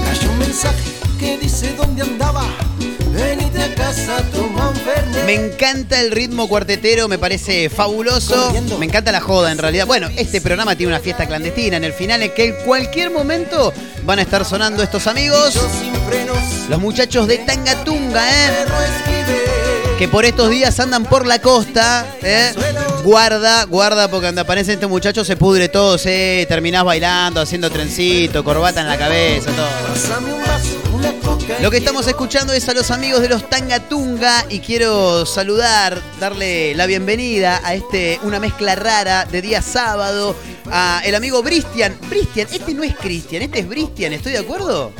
[0.05, 0.89] Cayó un mensaje
[1.19, 2.45] que dice dónde andaba,
[3.13, 4.48] venite a casa, fernet.
[5.29, 8.51] Me encanta el ritmo cuartetero, me parece fabuloso.
[8.79, 9.85] Me encanta la joda, en realidad.
[9.85, 13.71] Bueno, este programa tiene una fiesta clandestina en el final, en que en cualquier momento
[14.05, 15.53] van a estar sonando estos amigos,
[16.67, 18.65] los muchachos de Tangatunga, ¿eh?
[19.99, 22.07] que por estos días andan por la costa.
[22.23, 22.51] ¿eh?
[23.03, 26.47] Guarda, guarda, porque cuando aparecen estos muchachos se pudre todo, ¿eh?
[26.49, 30.78] terminás bailando, haciendo trencito, corbata en la cabeza, todo.
[31.57, 36.75] Lo que estamos escuchando es a los amigos de los Tangatunga y quiero saludar, darle
[36.75, 40.35] la bienvenida a este una mezcla rara de día sábado
[40.71, 41.97] a el amigo Bristian.
[42.07, 44.93] Bristian, este no es Cristian, este es Bristian, ¿estoy de acuerdo?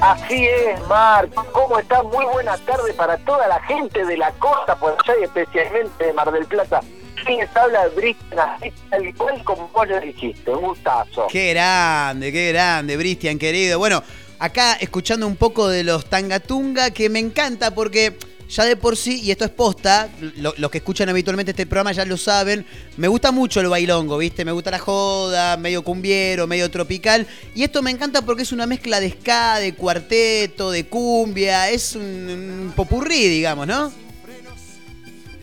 [0.00, 1.28] Así es, Mar.
[1.52, 2.02] ¿Cómo está?
[2.02, 6.12] Muy buena tarde para toda la gente de la costa por allá y especialmente de
[6.12, 6.82] Mar del Plata.
[7.26, 10.50] Sí, les habla Brian, así tal cual como vos lo dijiste.
[10.50, 11.26] Un gustazo.
[11.30, 13.78] Qué grande, qué grande, Bristian, querido.
[13.78, 14.02] Bueno,
[14.44, 18.16] acá escuchando un poco de los Tangatunga, que me encanta porque
[18.48, 21.92] ya de por sí, y esto es posta, lo- los que escuchan habitualmente este programa
[21.92, 24.44] ya lo saben, me gusta mucho el bailongo, ¿viste?
[24.44, 27.26] Me gusta la joda, medio cumbiero, medio tropical.
[27.54, 31.94] Y esto me encanta porque es una mezcla de ska, de cuarteto, de cumbia, es
[31.96, 33.90] un, un popurrí, digamos, ¿no?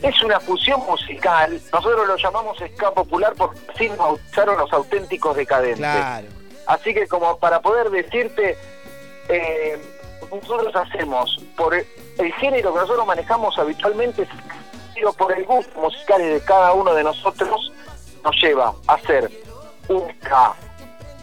[0.01, 1.59] Es una fusión musical.
[1.73, 5.79] Nosotros lo llamamos ska popular porque así nos bautizaron los auténticos decadentes.
[5.79, 6.27] Claro.
[6.67, 8.55] Así que como para poder decirte,
[9.29, 9.77] eh,
[10.31, 11.85] nosotros hacemos por el,
[12.33, 14.27] género que nosotros manejamos habitualmente,
[14.93, 17.71] pero por el gusto musical de cada uno de nosotros,
[18.23, 19.31] nos lleva a hacer
[19.87, 20.53] un ska,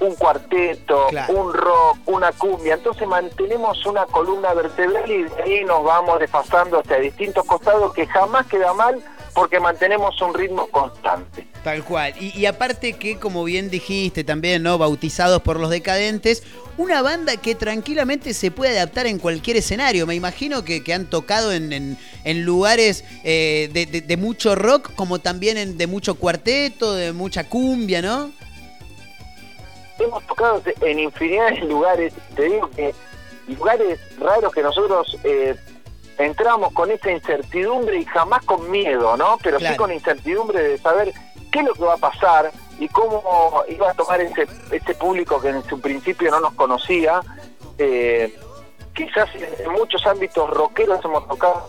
[0.00, 1.34] un cuarteto, Claro.
[1.34, 2.74] un rock, una cumbia.
[2.74, 8.06] Entonces mantenemos una columna vertebral y de ahí nos vamos desfasando hacia distintos costados que
[8.06, 9.02] jamás queda mal
[9.34, 11.46] porque mantenemos un ritmo constante.
[11.62, 12.14] Tal cual.
[12.18, 14.78] Y, y aparte que, como bien dijiste también, ¿no?
[14.78, 16.42] Bautizados por los decadentes,
[16.78, 20.06] una banda que tranquilamente se puede adaptar en cualquier escenario.
[20.06, 24.54] Me imagino que, que han tocado en, en- en lugares eh, de, de- de mucho
[24.54, 28.30] rock, como también en- de mucho cuarteto, de mucha cumbia, ¿no?
[29.98, 32.94] Hemos tocado en infinidad de lugares, te digo que
[33.48, 35.56] lugares raros que nosotros eh,
[36.18, 39.38] entramos con esa incertidumbre y jamás con miedo, ¿no?
[39.42, 41.12] Pero sí con incertidumbre de saber
[41.52, 43.22] qué es lo que va a pasar y cómo
[43.68, 47.20] iba a tomar ese, ese público que en su principio no nos conocía.
[47.78, 48.34] Eh,
[48.94, 51.68] quizás en muchos ámbitos rockeros hemos tocado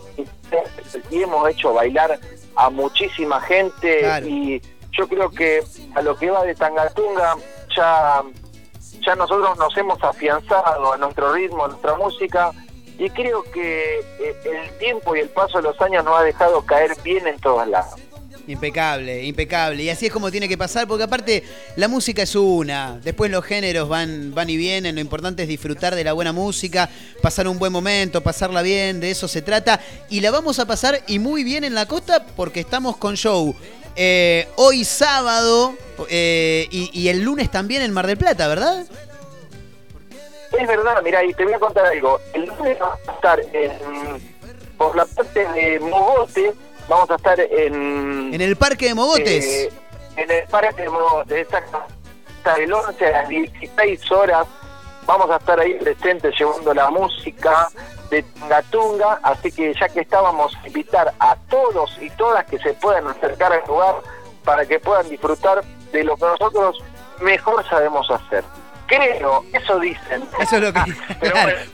[1.10, 2.18] y hemos hecho bailar
[2.56, 4.60] a muchísima gente y
[4.92, 5.62] yo creo que
[5.94, 7.36] a lo que va de Tangatunga
[7.78, 8.22] ya
[9.04, 12.52] ya nosotros nos hemos afianzado a nuestro ritmo, a nuestra música
[12.98, 16.62] y creo que eh, el tiempo y el paso de los años nos ha dejado
[16.62, 17.94] caer bien en todos lados.
[18.48, 19.82] Impecable, impecable.
[19.82, 21.44] Y así es como tiene que pasar, porque aparte
[21.76, 25.94] la música es una, después los géneros van, van y vienen, lo importante es disfrutar
[25.94, 26.88] de la buena música,
[27.20, 29.80] pasar un buen momento, pasarla bien, de eso se trata.
[30.08, 33.54] Y la vamos a pasar y muy bien en la costa porque estamos con show.
[34.00, 35.74] Eh, hoy sábado
[36.08, 38.86] eh, y, el lunes también en Mar del Plata, ¿verdad?
[40.56, 42.20] Es verdad, mira, y te voy a contar algo.
[42.32, 43.72] El lunes vamos a estar en,
[44.76, 46.54] por la parte de Mogote,
[46.88, 48.32] vamos a estar en...
[48.32, 49.44] En el Parque de Mogotes.
[49.44, 49.72] Eh,
[50.14, 54.46] en el Parque de Mogotes, hasta el 11 a las 16 horas.
[55.08, 57.70] Vamos a estar ahí presentes llevando la música
[58.10, 58.22] de
[58.70, 63.50] Tunga, así que ya que estábamos, invitar a todos y todas que se puedan acercar
[63.54, 64.02] al lugar
[64.44, 66.84] para que puedan disfrutar de lo que nosotros
[67.22, 68.44] mejor sabemos hacer.
[68.86, 70.24] Creo, eso dicen.
[70.40, 70.80] Eso es lo que.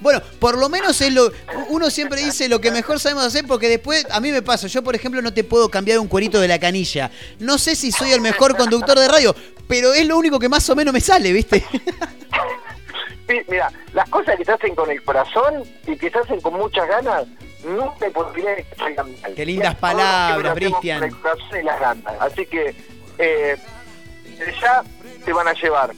[0.00, 0.20] bueno.
[0.38, 1.32] por lo menos es lo.
[1.70, 4.68] Uno siempre dice lo que mejor sabemos hacer porque después a mí me pasa.
[4.68, 7.10] Yo, por ejemplo, no te puedo cambiar un cuerito de la canilla.
[7.40, 9.34] No sé si soy el mejor conductor de radio,
[9.66, 11.64] pero es lo único que más o menos me sale, ¿viste?
[13.48, 16.86] mira, las cosas que se hacen con el corazón y que se hacen con muchas
[16.88, 17.26] ganas,
[17.64, 19.34] no te que salgan mal.
[19.34, 21.00] Qué lindas palabras, Cristian.
[21.00, 22.14] Con el corazón y las ganas.
[22.20, 22.74] Así que
[23.18, 23.56] eh,
[24.60, 24.82] ya
[25.24, 25.92] te van a llevar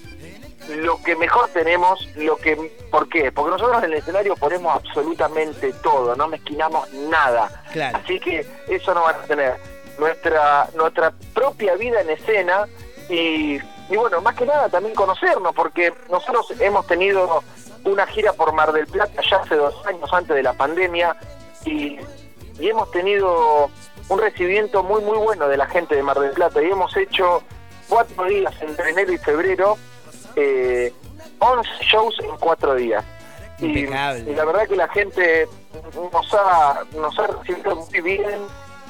[0.69, 2.57] lo que mejor tenemos, lo que
[2.91, 3.31] ¿por qué?
[3.31, 7.63] Porque nosotros en el escenario ponemos absolutamente todo, no mezquinamos nada.
[7.95, 9.57] Así que eso no va a tener
[9.99, 12.67] nuestra nuestra propia vida en escena
[13.09, 13.59] y,
[13.89, 17.43] y bueno, más que nada también conocernos, porque nosotros hemos tenido
[17.85, 21.17] una gira por Mar del Plata ya hace dos años antes de la pandemia
[21.65, 21.99] y,
[22.59, 23.71] y hemos tenido
[24.09, 27.43] un recibimiento muy muy bueno de la gente de Mar del Plata y hemos hecho
[27.89, 29.77] cuatro días entre enero y febrero
[30.35, 30.93] eh,
[31.39, 33.05] 11 shows en cuatro días.
[33.59, 35.49] Y, la verdad que la gente
[36.13, 38.41] nos ha, nos ha recibido muy bien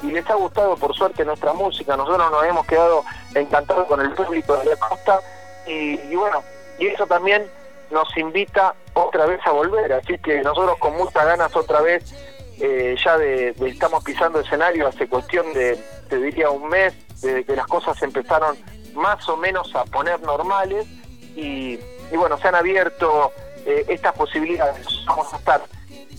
[0.03, 1.97] y les ha gustado por suerte nuestra música.
[1.97, 5.19] Nosotros nos hemos quedado encantados con el público de la costa
[5.65, 6.43] y, bueno,
[6.79, 7.45] y eso también
[7.91, 9.93] nos invita otra vez a volver.
[9.93, 12.13] Así que nosotros con muchas ganas otra vez
[12.59, 15.77] eh, ya de, estamos pisando escenario hace cuestión de,
[16.09, 18.57] te diría, un mes, desde que las cosas empezaron
[18.93, 20.87] más o menos a poner normales
[21.35, 21.77] y,
[22.15, 23.31] bueno, se han abierto
[23.65, 24.87] eh, estas posibilidades.
[25.05, 25.61] Vamos a estar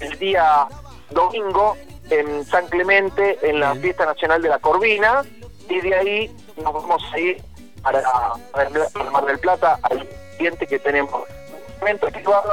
[0.00, 0.68] el día
[1.10, 1.76] domingo
[2.10, 5.22] en San Clemente, en la Fiesta Nacional de la Corvina,
[5.68, 7.42] y de ahí nos vamos a ir
[7.82, 11.22] para, el Mar del Plata al siguiente que tenemos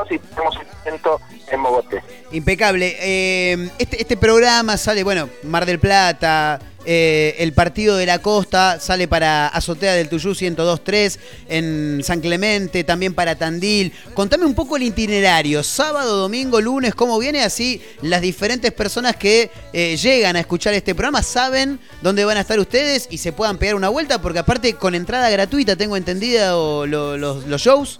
[0.10, 1.20] y tenemos evento
[1.52, 2.04] en Mogote.
[2.32, 2.96] Impecable.
[3.00, 8.80] Eh, este, este programa sale, bueno, Mar del Plata, eh, el partido de la costa
[8.80, 11.20] sale para Azotea del Tuyú 102.3
[11.50, 13.94] en San Clemente, también para Tandil.
[14.14, 19.50] Contame un poco el itinerario, sábado, domingo, lunes, cómo viene, así las diferentes personas que
[19.74, 23.58] eh, llegan a escuchar este programa saben dónde van a estar ustedes y se puedan
[23.58, 28.00] pegar una vuelta, porque aparte con entrada gratuita, tengo entendido los shows.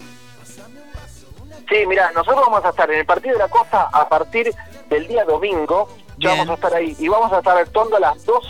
[1.68, 4.54] Sí, mira, nosotros vamos a estar en el partido de la costa a partir
[4.88, 5.88] del día domingo
[6.18, 6.96] ya vamos a estar ahí.
[6.98, 8.48] Y vamos a estar actuando a las 12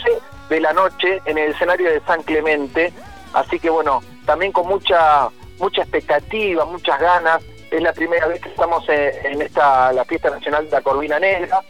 [0.48, 2.92] de la noche en el escenario de San Clemente.
[3.32, 7.42] Así que bueno, también con mucha mucha expectativa, muchas ganas.
[7.70, 11.60] Es la primera vez que estamos en, esta la fiesta nacional de la Corvina Negra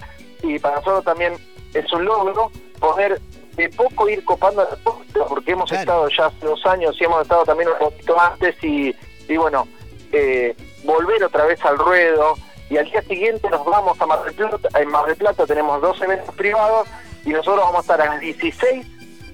[0.43, 1.35] y para nosotros también
[1.73, 3.21] es un logro poder
[3.57, 7.23] de poco ir copando la costa porque hemos estado ya hace dos años y hemos
[7.23, 8.95] estado también un poquito antes y,
[9.29, 9.67] y bueno,
[10.13, 12.35] eh, volver otra vez al ruedo,
[12.69, 15.81] y al día siguiente nos vamos a Mar del Plata, en Mar del Plata tenemos
[15.81, 16.89] dos eventos privados
[17.25, 18.87] y nosotros vamos a estar a las 16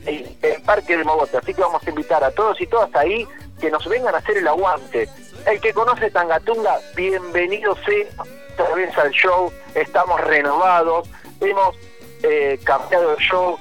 [0.07, 3.27] en el Parque del Mogote, así que vamos a invitar a todos y todas ahí
[3.61, 5.09] que nos vengan a hacer el aguante.
[5.47, 8.07] El que conoce Tangatunga, bienvenido sea.
[8.55, 11.09] Otra vez al show, estamos renovados,
[11.41, 11.77] hemos
[12.23, 13.59] eh, cambiado el show,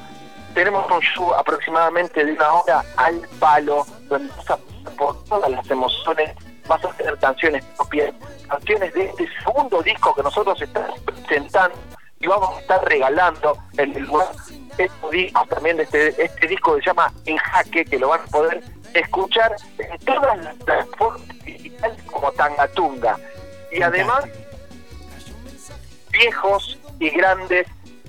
[0.53, 4.57] tenemos un show aproximadamente de una hora al palo, donde vamos a
[4.97, 6.36] por todas las emociones,
[6.72, 8.13] vas a tener canciones propias,
[8.47, 11.78] canciones de este segundo disco que nosotros estamos presentando
[12.22, 14.30] y vamos a estar regalando en el lugar
[14.78, 18.22] estos discos también de este, este disco que se llama En Jaque, que lo van
[18.22, 18.63] a poder
[18.93, 23.17] escuchar en todas las plataformas digitales como Tangatunga.
[23.72, 24.24] Y además
[26.11, 27.67] viejos y grandes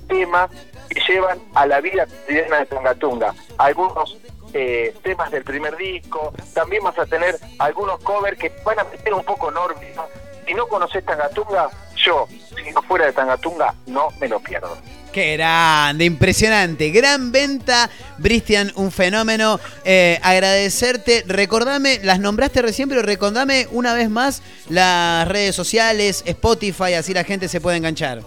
[0.09, 0.51] temas
[0.89, 3.35] que llevan a la vida cotidiana de Tangatunga.
[3.59, 4.19] Algunos
[4.53, 9.15] eh, temas del primer disco, también vas a tener algunos covers que van a meter
[9.15, 10.07] un poco en órbita.
[10.47, 14.77] Si no conoces Tangatunga, yo, si no fuera de Tangatunga, no me lo pierdo.
[15.13, 16.91] Qué grande, impresionante.
[16.91, 19.61] Gran venta, Bristian, un fenómeno.
[19.85, 21.23] Eh, agradecerte.
[21.27, 27.25] Recordame, las nombraste recién, pero recordame una vez más las redes sociales, Spotify, así la
[27.25, 28.23] gente se puede enganchar.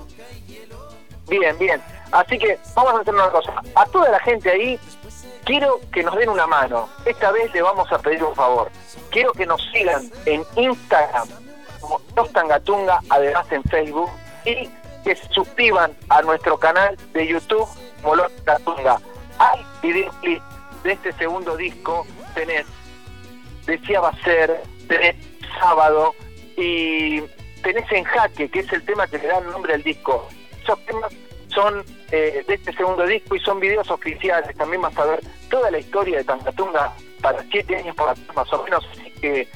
[1.28, 1.82] Bien, bien.
[2.12, 3.52] Así que vamos a hacer una cosa.
[3.76, 4.80] A toda la gente ahí,
[5.46, 6.90] quiero que nos den una mano.
[7.06, 8.70] Esta vez le vamos a pedir un favor.
[9.12, 11.28] Quiero que nos sigan en Instagram
[11.80, 14.10] como Los Tangatunga, además en Facebook,
[14.44, 14.70] y
[15.04, 17.68] que se suscriban a nuestro canal de YouTube
[18.02, 19.00] como Los Tangatunga.
[19.38, 20.42] Hay videoclip
[20.84, 22.66] de este segundo disco, tenés
[23.66, 25.16] Decía va a ser, tenés
[25.60, 26.14] Sábado
[26.58, 27.22] y
[27.64, 30.28] tenés En Jaque, que es el tema que le da el nombre al disco.
[30.62, 31.12] Esos temas
[31.56, 34.56] son eh, de este segundo disco y son videos oficiales.
[34.56, 38.64] También vas a ver toda la historia de Tangatunga para siete años para más o
[38.64, 38.86] menos.
[38.92, 39.48] Así que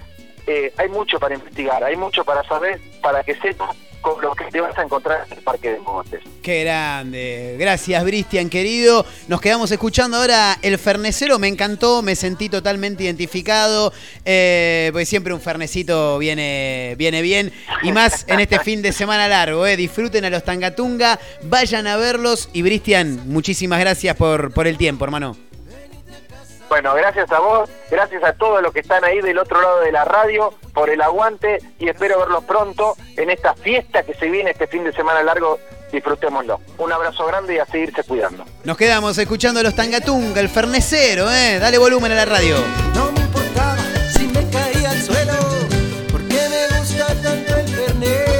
[0.47, 4.45] eh, hay mucho para investigar, hay mucho para saber, para que sepas con lo que
[4.45, 6.21] te vas a encontrar en el Parque de Montes.
[6.41, 7.55] Qué grande.
[7.59, 9.05] Gracias, Bristian, querido.
[9.27, 11.39] Nos quedamos escuchando ahora El Fernecero.
[11.39, 13.91] Me encantó, me sentí totalmente identificado.
[14.25, 17.51] Eh, pues siempre un fernecito viene, viene bien.
[17.83, 19.65] Y más en este fin de semana largo.
[19.65, 19.75] Eh.
[19.75, 22.49] Disfruten a los Tangatunga, vayan a verlos.
[22.53, 25.48] Y Bristian, muchísimas gracias por, por el tiempo, hermano.
[26.69, 29.91] Bueno, gracias a vos, gracias a todos los que están ahí del otro lado de
[29.91, 34.51] la radio por el aguante y espero verlos pronto en esta fiesta que se viene
[34.51, 35.59] este fin de semana largo.
[35.91, 36.61] Disfrutémoslo.
[36.77, 38.45] Un abrazo grande y a seguirse cuidando.
[38.63, 41.57] Nos quedamos escuchando a los Tangatunga, el Fernecero, ¿eh?
[41.57, 42.57] Dale volumen a la radio.
[42.93, 43.75] No me importaba
[44.15, 45.33] si me caía al suelo,
[46.11, 48.38] porque me gusta tanto el fernet.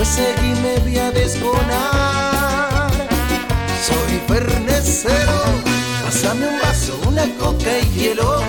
[0.00, 2.90] Después seguime voy a desgonar.
[3.86, 5.42] Soy fernecero,
[6.02, 8.42] pásame un vaso, una coca y hielo,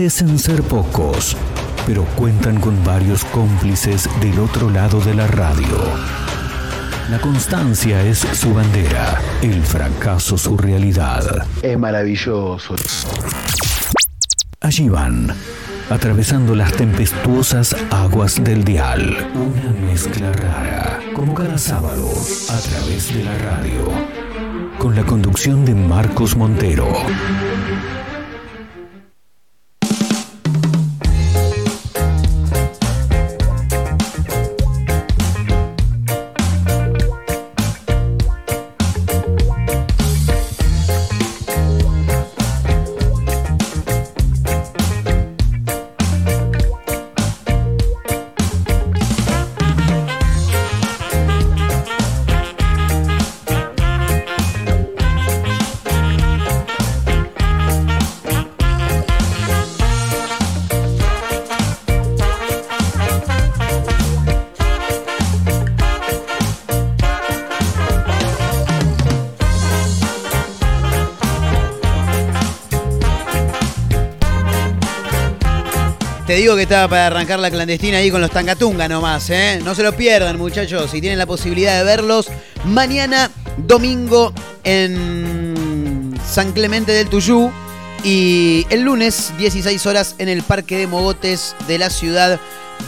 [0.00, 1.36] Parecen ser pocos,
[1.86, 5.76] pero cuentan con varios cómplices del otro lado de la radio.
[7.10, 11.46] La constancia es su bandera, el fracaso su realidad.
[11.60, 12.76] Es maravilloso.
[14.62, 15.34] Allí van,
[15.90, 19.28] atravesando las tempestuosas aguas del dial.
[19.34, 22.08] Una mezcla rara, como cada sábado,
[22.48, 23.90] a través de la radio.
[24.78, 26.88] Con la conducción de Marcos Montero.
[76.70, 79.60] Para arrancar la clandestina ahí con los Tangatunga nomás, ¿eh?
[79.64, 80.92] No se lo pierdan, muchachos.
[80.92, 82.28] Si tienen la posibilidad de verlos,
[82.64, 87.50] mañana, domingo, en San Clemente del Tuyú.
[88.04, 92.38] Y el lunes, 16 horas, en el Parque de Mogotes de la ciudad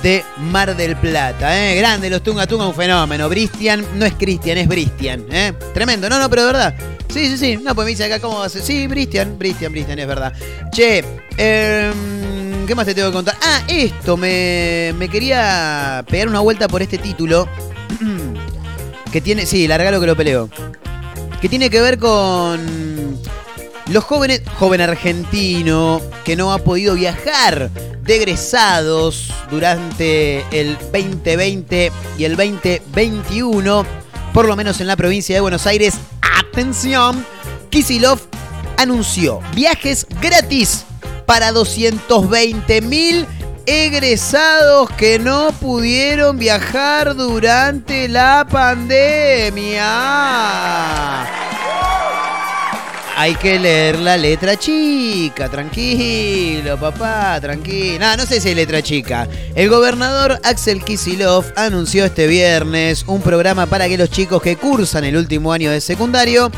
[0.00, 1.58] de Mar del Plata.
[1.60, 1.74] ¿eh?
[1.74, 3.28] Grande los Tunga, un fenómeno.
[3.28, 5.24] Bristian no es Cristian, es Bristian.
[5.28, 5.52] ¿eh?
[5.74, 6.74] Tremendo, no, no, pero de verdad.
[7.12, 7.56] Sí, sí, sí.
[7.56, 8.62] No, pues me dice acá cómo va a ser.
[8.62, 10.32] Sí, Bristian, Bristian, Bristian, es verdad.
[10.70, 11.04] Che,
[11.36, 11.92] eh,
[12.66, 13.36] ¿qué más te tengo que contar?
[13.42, 17.48] Ah, esto, me, quería pegar una vuelta por este título.
[19.12, 20.48] que tiene, sí, larga lo que lo peleo.
[21.40, 23.18] Que tiene que ver con
[23.90, 32.24] los jóvenes, joven argentino que no ha podido viajar de egresados durante el 2020 y
[32.24, 33.86] el 2021,
[34.32, 35.94] por lo menos en la provincia de Buenos Aires.
[36.50, 37.24] Atención,
[37.70, 38.20] Kisilov
[38.76, 40.84] anunció viajes gratis
[41.32, 43.26] para 220 mil
[43.64, 49.86] egresados que no pudieron viajar durante la pandemia.
[53.16, 58.00] Hay que leer la letra chica, tranquilo, papá, tranquilo.
[58.00, 59.26] No, no sé si es letra chica.
[59.54, 65.04] El gobernador Axel Kisilov anunció este viernes un programa para que los chicos que cursan
[65.04, 66.52] el último año de secundario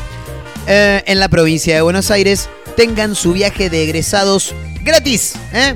[0.67, 4.53] eh, en la provincia de Buenos Aires tengan su viaje de egresados
[4.83, 5.75] gratis, ¿eh?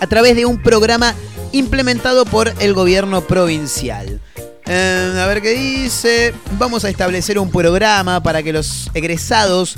[0.00, 1.14] a través de un programa
[1.52, 4.20] implementado por el gobierno provincial.
[4.66, 6.32] Eh, a ver qué dice.
[6.58, 9.76] Vamos a establecer un programa para que los egresados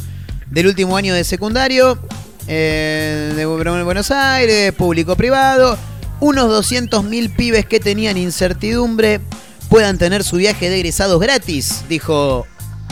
[0.51, 1.99] del último año de secundario
[2.47, 5.79] eh, de Buenos Aires, público-privado,
[6.21, 9.21] unos 200.000 pibes que tenían incertidumbre
[9.69, 12.47] puedan tener su viaje de egresados gratis, dijo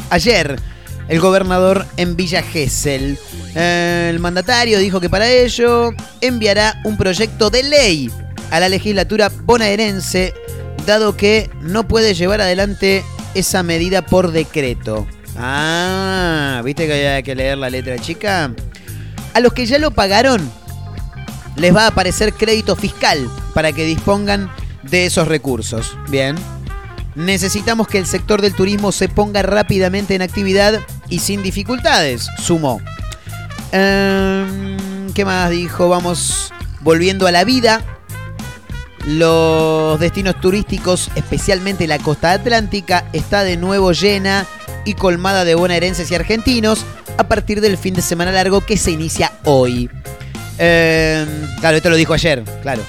[0.08, 0.58] ayer
[1.10, 3.18] el gobernador en Villa Gesell.
[3.54, 5.90] Eh, el mandatario dijo que para ello
[6.20, 8.10] enviará un proyecto de ley
[8.50, 10.32] a la legislatura bonaerense
[10.86, 13.04] dado que no puede llevar adelante
[13.34, 15.06] esa medida por decreto.
[15.36, 18.54] Ah, ¿viste que había que leer la letra chica?
[19.34, 20.48] A los que ya lo pagaron,
[21.56, 24.48] les va a aparecer crédito fiscal para que dispongan
[24.84, 25.96] de esos recursos.
[26.08, 26.36] Bien.
[27.16, 30.80] Necesitamos que el sector del turismo se ponga rápidamente en actividad
[31.10, 32.80] y sin dificultades, sumó.
[33.72, 35.88] Em, ¿Qué más dijo?
[35.88, 37.82] Vamos volviendo a la vida.
[39.06, 44.46] Los destinos turísticos, especialmente la costa atlántica, está de nuevo llena
[44.84, 46.84] y colmada de bonaerenses y argentinos
[47.16, 49.90] a partir del fin de semana largo que se inicia hoy.
[50.58, 51.26] Eh,
[51.60, 52.82] claro, esto lo dijo ayer, claro.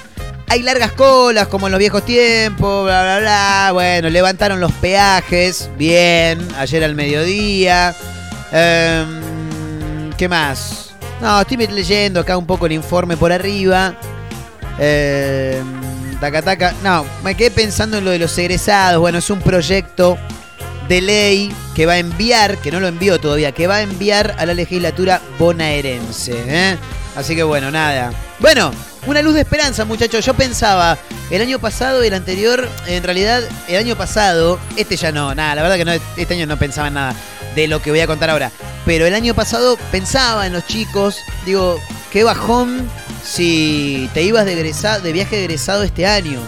[0.48, 3.70] Hay largas colas como en los viejos tiempos, bla, bla, bla.
[3.72, 7.94] Bueno, levantaron los peajes, bien, ayer al mediodía.
[8.52, 9.04] Eh,
[10.16, 10.94] ¿Qué más?
[11.20, 13.94] No, estoy leyendo acá un poco el informe por arriba.
[14.78, 15.62] Eh,
[16.20, 19.00] taca, No, me quedé pensando en lo de los egresados.
[19.00, 20.18] Bueno, es un proyecto
[20.88, 24.34] de ley que va a enviar, que no lo envió todavía, que va a enviar
[24.38, 26.34] a la legislatura bonaerense.
[26.46, 26.76] ¿eh?
[27.16, 28.12] Así que bueno, nada.
[28.38, 28.72] Bueno,
[29.06, 30.24] una luz de esperanza, muchachos.
[30.24, 30.98] Yo pensaba,
[31.30, 35.54] el año pasado y el anterior, en realidad, el año pasado, este ya no, nada,
[35.54, 37.14] la verdad que no, este año no pensaba en nada
[37.54, 38.50] de lo que voy a contar ahora.
[38.84, 41.78] Pero el año pasado pensaba en los chicos, digo,
[42.10, 42.88] qué bajón
[43.24, 46.40] si te ibas de, de viaje egresado este año.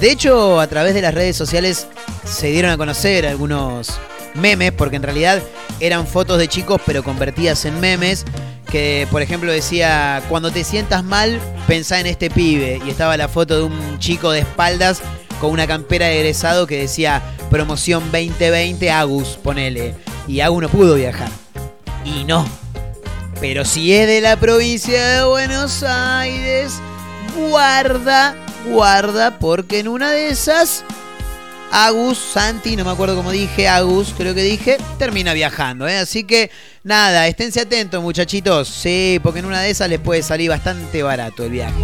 [0.00, 1.86] De hecho, a través de las redes sociales
[2.24, 3.98] se dieron a conocer algunos
[4.34, 5.42] memes, porque en realidad
[5.80, 8.24] eran fotos de chicos pero convertidas en memes,
[8.70, 13.28] que por ejemplo decía, cuando te sientas mal, pensá en este pibe, y estaba la
[13.28, 15.02] foto de un chico de espaldas
[15.40, 19.94] con una campera de egresado que decía promoción 2020 Agus, ponele,
[20.26, 21.30] y Agus no pudo viajar.
[22.04, 22.46] Y no.
[23.40, 26.74] Pero si es de la provincia de Buenos Aires,
[27.48, 28.36] guarda,
[28.70, 30.84] guarda, porque en una de esas,
[31.72, 35.88] Agus, Santi, no me acuerdo cómo dije, Agus, creo que dije, termina viajando.
[35.88, 35.98] ¿eh?
[35.98, 36.50] Así que
[36.84, 41.44] nada, esténse atentos muchachitos, sí, porque en una de esas les puede salir bastante barato
[41.44, 41.74] el viaje.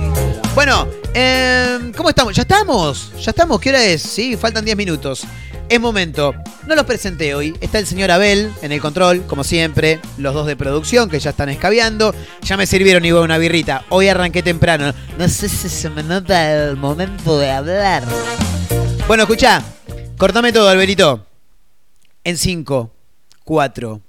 [0.55, 2.34] Bueno, em, ¿cómo estamos?
[2.34, 3.12] ¿Ya estamos?
[3.20, 3.61] ¿Ya estamos?
[3.61, 4.03] ¿Qué hora es?
[4.03, 5.24] Sí, faltan 10 minutos.
[5.69, 6.33] Es momento.
[6.69, 7.57] No los presenté hoy.
[7.61, 10.01] Está el señor Abel en el control, como siempre.
[10.17, 12.14] Los dos de producción que ya están escabeando.
[12.43, 13.85] Ya me sirvieron igual una birrita.
[13.89, 14.95] Hoy arranqué temprano.
[15.19, 18.05] No sé si se me nota el momento de hablar.
[19.09, 19.62] Bueno, escucha.
[20.17, 21.27] Cortame todo, Alberito.
[22.23, 22.93] En 5,
[23.45, 24.01] 4,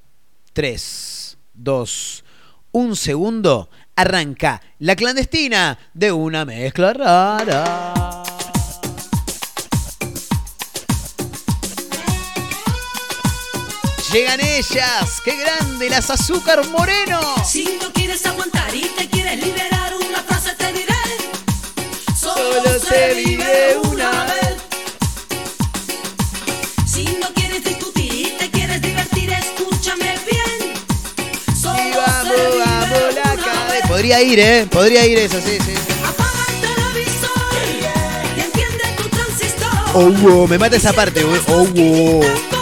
[0.54, 2.24] 3, 2,
[2.72, 3.70] 1 segundo.
[3.96, 8.17] Arranca la clandestina de una mezcla rara.
[14.12, 17.20] Llegan ellas, qué grande, las azúcar moreno.
[17.46, 20.94] Si no quieres aguantar y te quieres liberar, una frase te diré.
[22.18, 24.56] Solo se vive una vez.
[26.86, 30.74] Si no quieres discutir y te quieres divertir, escúchame bien.
[31.62, 33.88] Solo Y vamos, se vive vamos la cabeza.
[33.90, 34.68] Podría ir, ¿eh?
[34.72, 35.74] Podría ir eso, sí, sí.
[36.06, 37.42] Apaga el televisor
[38.36, 39.70] y enciende tu transistor.
[39.96, 41.42] Oh, wow, me mata esa parte, güey.
[41.48, 42.57] Oh, wow.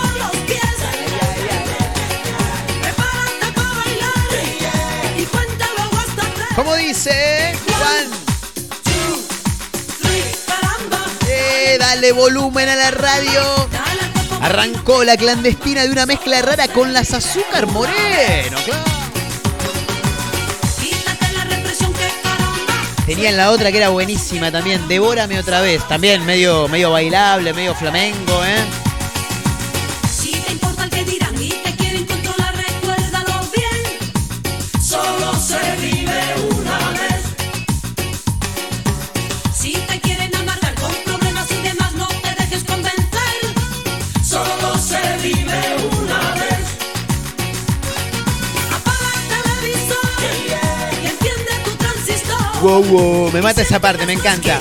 [12.06, 13.42] Dale volumen a la radio.
[14.42, 18.58] Arrancó la clandestina de una mezcla rara con las azúcar moreno.
[23.06, 25.88] Tenían la otra que era buenísima también, Devórame otra vez.
[25.88, 28.85] También medio, medio bailable, medio flamenco, ¿eh?
[52.82, 54.60] Me mata esa parte, me encanta.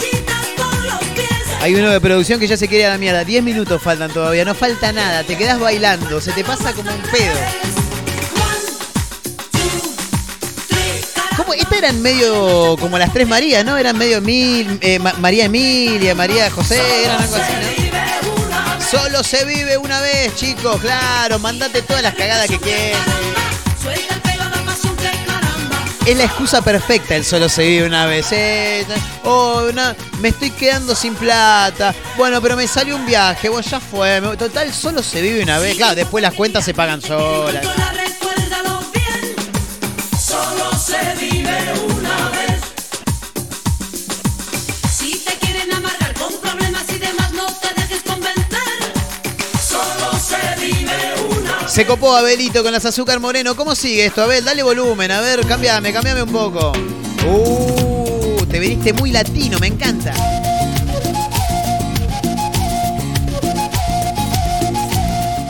[1.61, 3.25] Hay uno de producción que ya se quiere a la mierda.
[3.25, 5.25] 10 minutos faltan todavía, no falta nada.
[5.25, 7.35] Te quedas bailando, se te pasa como un pedo.
[11.37, 11.55] ¿Cómo?
[11.55, 13.77] Esta eran medio como las tres Marías, ¿no?
[13.77, 18.81] Eran medio Emil, eh, Ma- María Emilia, María José, eran algo así, ¿no?
[19.01, 21.41] Solo se vive una vez, chicos, claro.
[21.41, 23.01] Mandate todas las cagadas que quieras.
[26.07, 28.31] Es la excusa perfecta el solo se vive una vez.
[28.33, 28.85] eh.
[29.25, 31.95] Oh, no, me estoy quedando sin plata.
[32.19, 33.49] Bueno, pero me salió un viaje.
[33.49, 34.21] Bueno, ya fue.
[34.39, 35.77] Total, solo se vive una vez.
[35.77, 37.65] Claro, después las cuentas se pagan solas.
[51.75, 53.57] Se copó Abelito con las azúcar moreno.
[53.57, 54.45] ¿Cómo sigue esto, Abel?
[54.45, 55.11] Dale volumen.
[55.11, 56.71] A ver, cambiame, cambiame un poco.
[57.27, 60.15] Uh, te viniste muy latino, me encanta.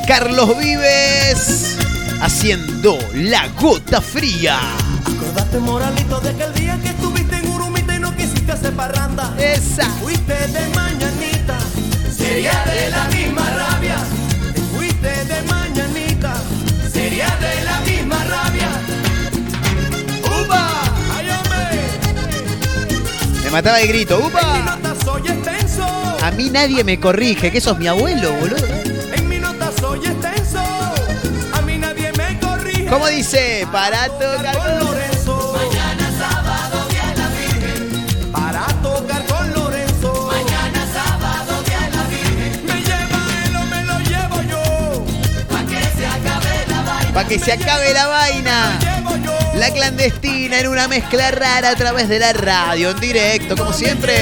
[0.09, 1.77] Carlos Vives
[2.22, 4.59] haciendo la gota fría.
[5.05, 9.35] Acordate, moralito, de aquel día que estuviste en Urumita y no quisiste hacer parranda.
[9.39, 9.91] Esa.
[10.01, 11.59] Fuiste de mañanita,
[12.16, 13.99] sería de la misma rabia.
[23.55, 24.16] Mataba el grito.
[24.16, 24.59] En mi ¡Upa!
[24.64, 25.86] nota soy extenso.
[26.20, 28.66] A mí nadie me corrige, que sos mi abuelo, boludo.
[29.16, 30.59] En mi nota soy extenso.
[31.52, 32.86] A mí nadie me corrige.
[32.86, 33.64] ¿Cómo dice?
[33.70, 35.57] Para tocar con Lorenzo.
[35.57, 38.32] Mañana sábado día de la Virgen.
[38.32, 40.30] Para tocar con Lorenzo.
[40.32, 42.66] Mañana sábado día de la Virgen.
[42.66, 45.05] Me lleva él o me lo llevo yo.
[45.48, 47.12] Pa' que se acabe la vaina.
[47.14, 48.93] Para que se acabe la vaina.
[49.57, 54.14] La clandestina en una mezcla rara a través de la radio, en directo, como siempre.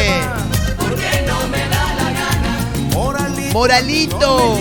[3.53, 4.59] Moralito.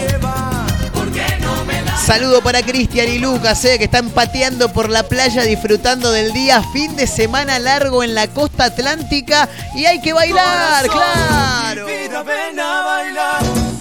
[2.05, 6.63] Saludo para Cristian y Lucas, eh, que están pateando por la playa disfrutando del día,
[6.73, 11.87] fin de semana largo en la costa atlántica y hay que bailar, claro.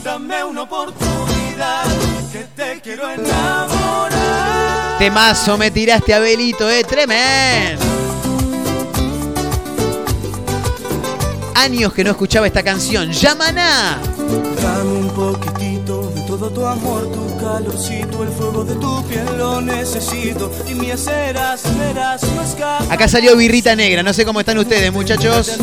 [0.04, 1.84] Dame una oportunidad.
[2.32, 4.19] Que te quiero enamorar.
[5.00, 7.82] Temazo me tiraste a Belito, eh, tremendo.
[11.54, 13.10] Años que no escuchaba esta canción.
[13.10, 13.98] Yamaná.
[14.62, 19.62] Dame un poquitito de todo tu amor, tu calorcito, el fuego de tu piel lo
[19.62, 20.52] necesito.
[20.68, 22.92] Y mi aceras, verás, no escapa.
[22.92, 25.56] Acá salió birrita negra, no sé cómo están ustedes, muchachos.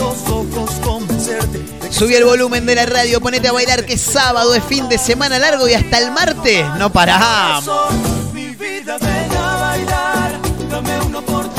[1.92, 4.98] Subí el volumen de la radio, ponete a bailar que es sábado, es fin de
[4.98, 8.17] semana largo y hasta el martes no paramos.
[8.60, 10.32] Vida, ven a bailar,
[10.72, 11.57] dame una oportunidad,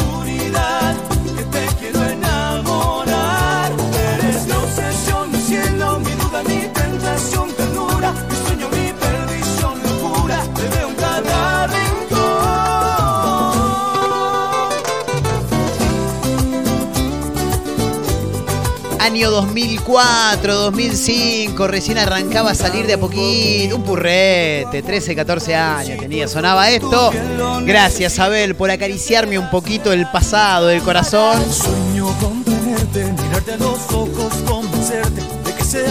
[19.18, 25.98] Año 2004, 2005, recién arrancaba a salir de a poquito, un purrete, 13, 14 años
[25.98, 27.10] tenía, sonaba esto.
[27.62, 31.42] Gracias Abel por acariciarme un poquito el pasado, el corazón.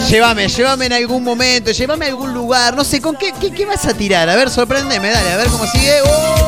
[0.08, 3.66] Llévame, llévame en algún momento, llévame a algún lugar, no sé, ¿con qué, qué, qué
[3.66, 4.30] vas a tirar?
[4.30, 6.00] A ver, sorprendeme, dale, a ver cómo sigue.
[6.02, 6.47] ¡Oh!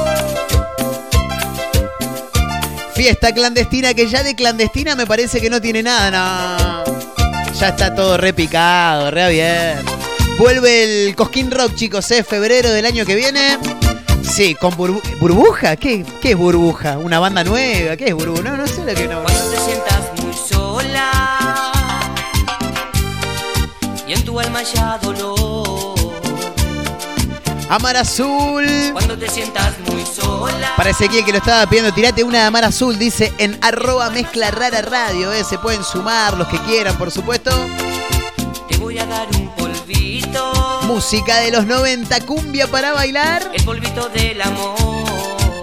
[3.01, 6.11] Fiesta clandestina que ya de clandestina me parece que no tiene nada,
[6.85, 6.85] no.
[7.59, 9.79] Ya está todo repicado, re bien.
[10.39, 12.23] Vuelve el Cosquín Rock, chicos, ¿eh?
[12.23, 13.57] Febrero del año que viene.
[14.23, 15.77] Sí, con burbu- burbuja.
[15.77, 16.99] ¿Qué, ¿Qué es burbuja?
[16.99, 17.97] ¿Una banda nueva?
[17.97, 18.43] ¿Qué es burbuja?
[18.43, 19.23] No, no sé lo que no.
[19.23, 21.73] Cuando te sientas muy sola
[24.07, 25.95] y en tu alma ya dolor.
[27.71, 28.67] Amar Azul.
[28.93, 29.90] Cuando te sientas muy sola.
[30.77, 34.51] Para Ezequiel que lo estaba pidiendo, tirate una de Amar Azul, dice en arroba mezcla
[34.51, 37.51] rara radio, eh, se pueden sumar los que quieran, por supuesto.
[38.69, 40.81] Te voy a dar un polvito.
[40.85, 43.51] Música de los 90, cumbia para bailar.
[43.53, 45.11] El polvito del amor.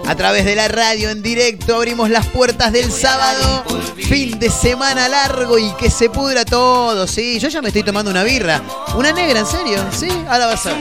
[0.06, 3.64] A través de la radio en directo abrimos las puertas del sábado.
[3.96, 7.38] Fin de semana largo y que se pudra todo, sí.
[7.38, 8.62] Yo ya me estoy tomando una birra.
[8.96, 10.08] Una negra, en serio, sí.
[10.28, 10.76] Ahora va a ser.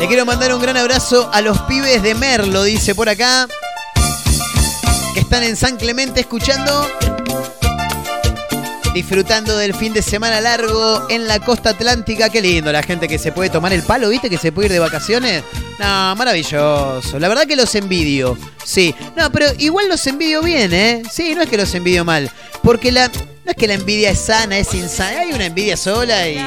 [0.00, 3.46] Le quiero mandar un gran abrazo a los pibes de Merlo, dice por acá.
[5.12, 6.88] Que están en San Clemente escuchando.
[8.94, 12.30] Disfrutando del fin de semana largo en la costa atlántica.
[12.30, 14.30] Qué lindo la gente que se puede tomar el palo, ¿viste?
[14.30, 15.44] Que se puede ir de vacaciones.
[15.78, 17.18] No, maravilloso.
[17.18, 18.38] La verdad que los envidio.
[18.64, 18.94] Sí.
[19.18, 21.02] No, pero igual los envidio bien, ¿eh?
[21.12, 22.30] Sí, no es que los envidio mal.
[22.62, 23.08] Porque la.
[23.08, 25.20] No es que la envidia es sana, es insana.
[25.20, 26.38] Hay una envidia sola y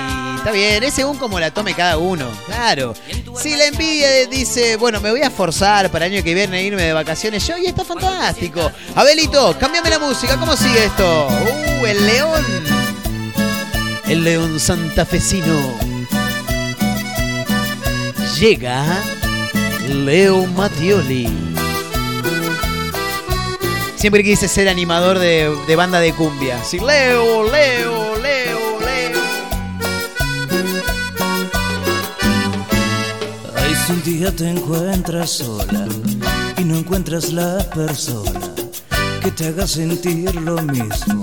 [0.43, 0.83] está bien.
[0.83, 2.29] Es según como la tome cada uno.
[2.45, 2.93] Claro.
[3.39, 6.61] Si la envidia dice, bueno, me voy a forzar para el año que viene a
[6.61, 8.69] irme de vacaciones yo, y está fantástico.
[8.95, 10.37] Abelito, cámbiame la música.
[10.37, 11.27] ¿Cómo sigue esto?
[11.27, 12.45] Uh, el león.
[14.05, 15.77] El león santafesino.
[18.37, 18.83] Llega
[19.87, 21.31] Leo Mattioli.
[23.95, 26.61] Siempre quise ser animador de, de banda de cumbia.
[26.65, 28.02] Sí, Leo, Leo,
[33.85, 35.85] si un día te encuentras sola
[36.57, 38.39] y no encuentras la persona
[39.21, 41.21] que te haga sentir lo mismo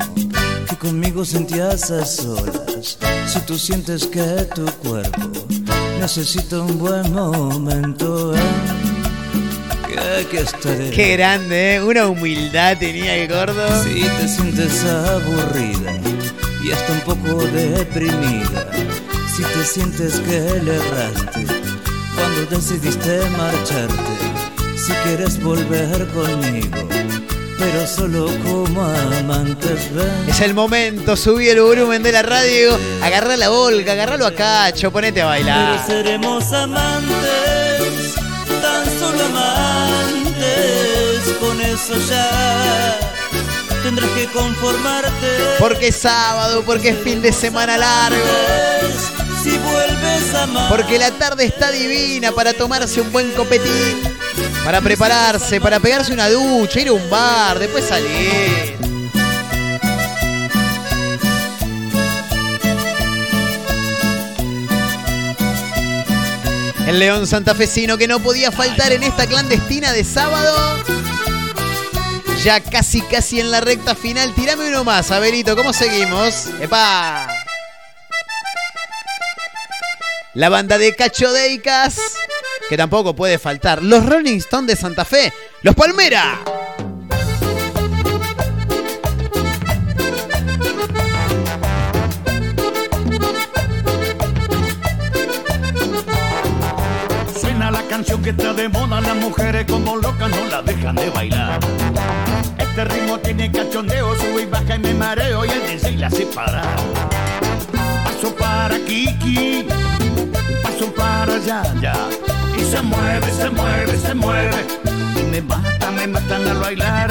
[0.69, 2.99] que conmigo sentías a solas.
[3.27, 5.47] Si tú sientes que tu cuerpo
[6.01, 8.41] necesita un buen momento, ¿eh?
[9.89, 10.91] que aquí estaré.
[10.91, 11.83] Qué grande, ¿eh?
[11.83, 13.85] Una humildad tenía el gordo.
[13.85, 15.99] Si te sientes aburrida
[16.63, 18.71] y hasta un poco deprimida,
[19.35, 21.60] si te sientes que le erraste
[22.49, 23.95] decidiste marcharte,
[24.77, 26.89] si quieres volver conmigo,
[27.59, 30.09] pero solo como amantes, ven.
[30.29, 34.91] Es el momento, subí el volumen de la radio, agarra la volga, agarralo a cacho,
[34.91, 35.87] ponete a Pero bailar.
[35.87, 38.15] seremos amantes,
[38.63, 42.99] tan solo amantes, con eso ya
[43.83, 45.11] tendrás que conformarte.
[45.59, 48.19] Porque es sábado, porque es fin de semana largo.
[50.69, 54.01] Porque la tarde está divina para tomarse un buen copetín,
[54.65, 58.79] para prepararse, para pegarse una ducha, ir a un bar, después salir.
[66.87, 70.83] El león santafesino que no podía faltar en esta clandestina de sábado.
[72.43, 74.35] Ya casi, casi en la recta final.
[74.35, 75.55] Tirame uno más, Abelito.
[75.55, 76.47] ¿Cómo seguimos?
[76.61, 77.30] ¡Epa!
[80.35, 81.99] La banda de cachodeicas,
[82.69, 83.83] que tampoco puede faltar.
[83.83, 85.33] Los Rolling Stones de Santa Fe.
[85.63, 86.41] Los Palmera.
[98.01, 101.61] canción que está de moda, las mujeres como locas no la dejan de bailar.
[102.57, 106.25] Este ritmo tiene cachondeo, sube y baja y me mareo y el DJ la hace
[106.25, 107.50] parar.
[108.21, 109.67] Paso para Kiki,
[110.63, 112.07] paso para allá, ya.
[112.55, 114.67] Y se mueve, se mueve, se mueve.
[115.19, 117.11] Y me mata, me matan al bailar.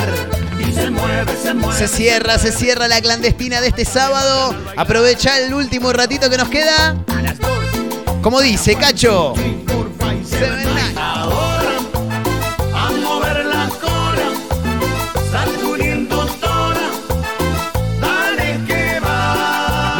[0.59, 1.79] Y se mueve, se mueve.
[1.79, 4.53] Se cierra, se cierra la clandestina de este sábado.
[4.77, 6.95] Aprovecha el último ratito que nos queda.
[8.21, 9.33] Como dice, Cacho.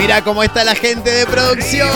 [0.10, 1.88] Mira cómo está la gente de producción.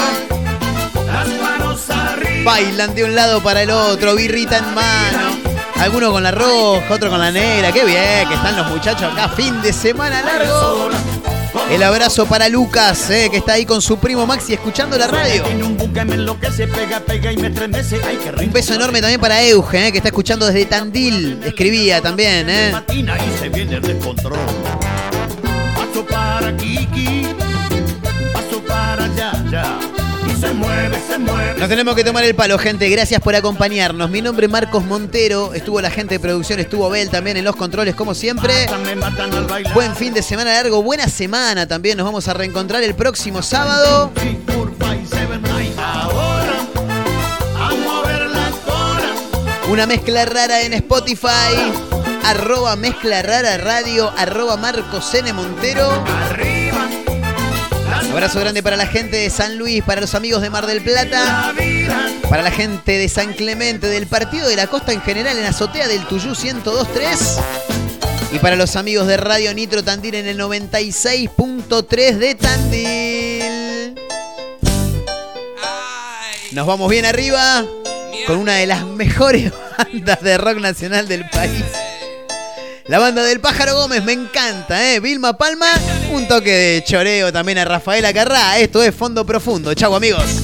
[2.43, 5.35] Bailan de un lado para el otro, birrita en mano.
[5.79, 7.71] Alguno con la roja, otro con la negra.
[7.71, 9.29] Qué bien que están los muchachos acá.
[9.29, 10.91] Fin de semana largo.
[11.71, 15.43] El abrazo para Lucas, eh, que está ahí con su primo Maxi escuchando la radio.
[18.45, 21.39] Un beso enorme también para Euge, eh, que está escuchando desde Tandil.
[21.43, 22.75] Escribía también, ¿eh?
[28.73, 29.79] Para allá, ya.
[30.27, 31.59] Y se mueve, se mueve.
[31.59, 32.89] Nos tenemos que tomar el palo, gente.
[32.89, 34.09] Gracias por acompañarnos.
[34.09, 35.53] Mi nombre es Marcos Montero.
[35.53, 38.65] Estuvo la gente de producción, estuvo Bel también en los controles, como siempre.
[38.65, 39.73] Al.
[39.73, 41.97] Buen fin de semana largo, buena semana también.
[41.97, 44.11] Nos vamos a reencontrar el próximo sábado.
[49.69, 51.53] Una mezcla rara en Spotify.
[52.25, 54.11] Arroba mezcla rara radio.
[54.17, 55.33] Arroba Marcos N.
[55.33, 55.89] Montero.
[56.29, 56.52] Arriba,
[58.13, 61.51] Abrazo grande para la gente de San Luis, para los amigos de Mar del Plata.
[62.29, 65.87] Para la gente de San Clemente, del Partido de la Costa en general, en Azotea
[65.87, 67.39] del Tuyú 1023.
[68.31, 73.95] Y para los amigos de Radio Nitro Tandil en el 96.3 de Tandil.
[76.51, 77.65] Nos vamos bien arriba
[78.27, 79.51] con una de las mejores
[79.91, 81.65] bandas de rock nacional del país.
[82.87, 84.99] La banda del Pájaro Gómez, me encanta, ¿eh?
[84.99, 85.67] Vilma Palma,
[86.11, 88.59] un toque de choreo también a Rafaela Carrá.
[88.59, 89.73] Esto es Fondo Profundo.
[89.73, 90.42] Chau, amigos.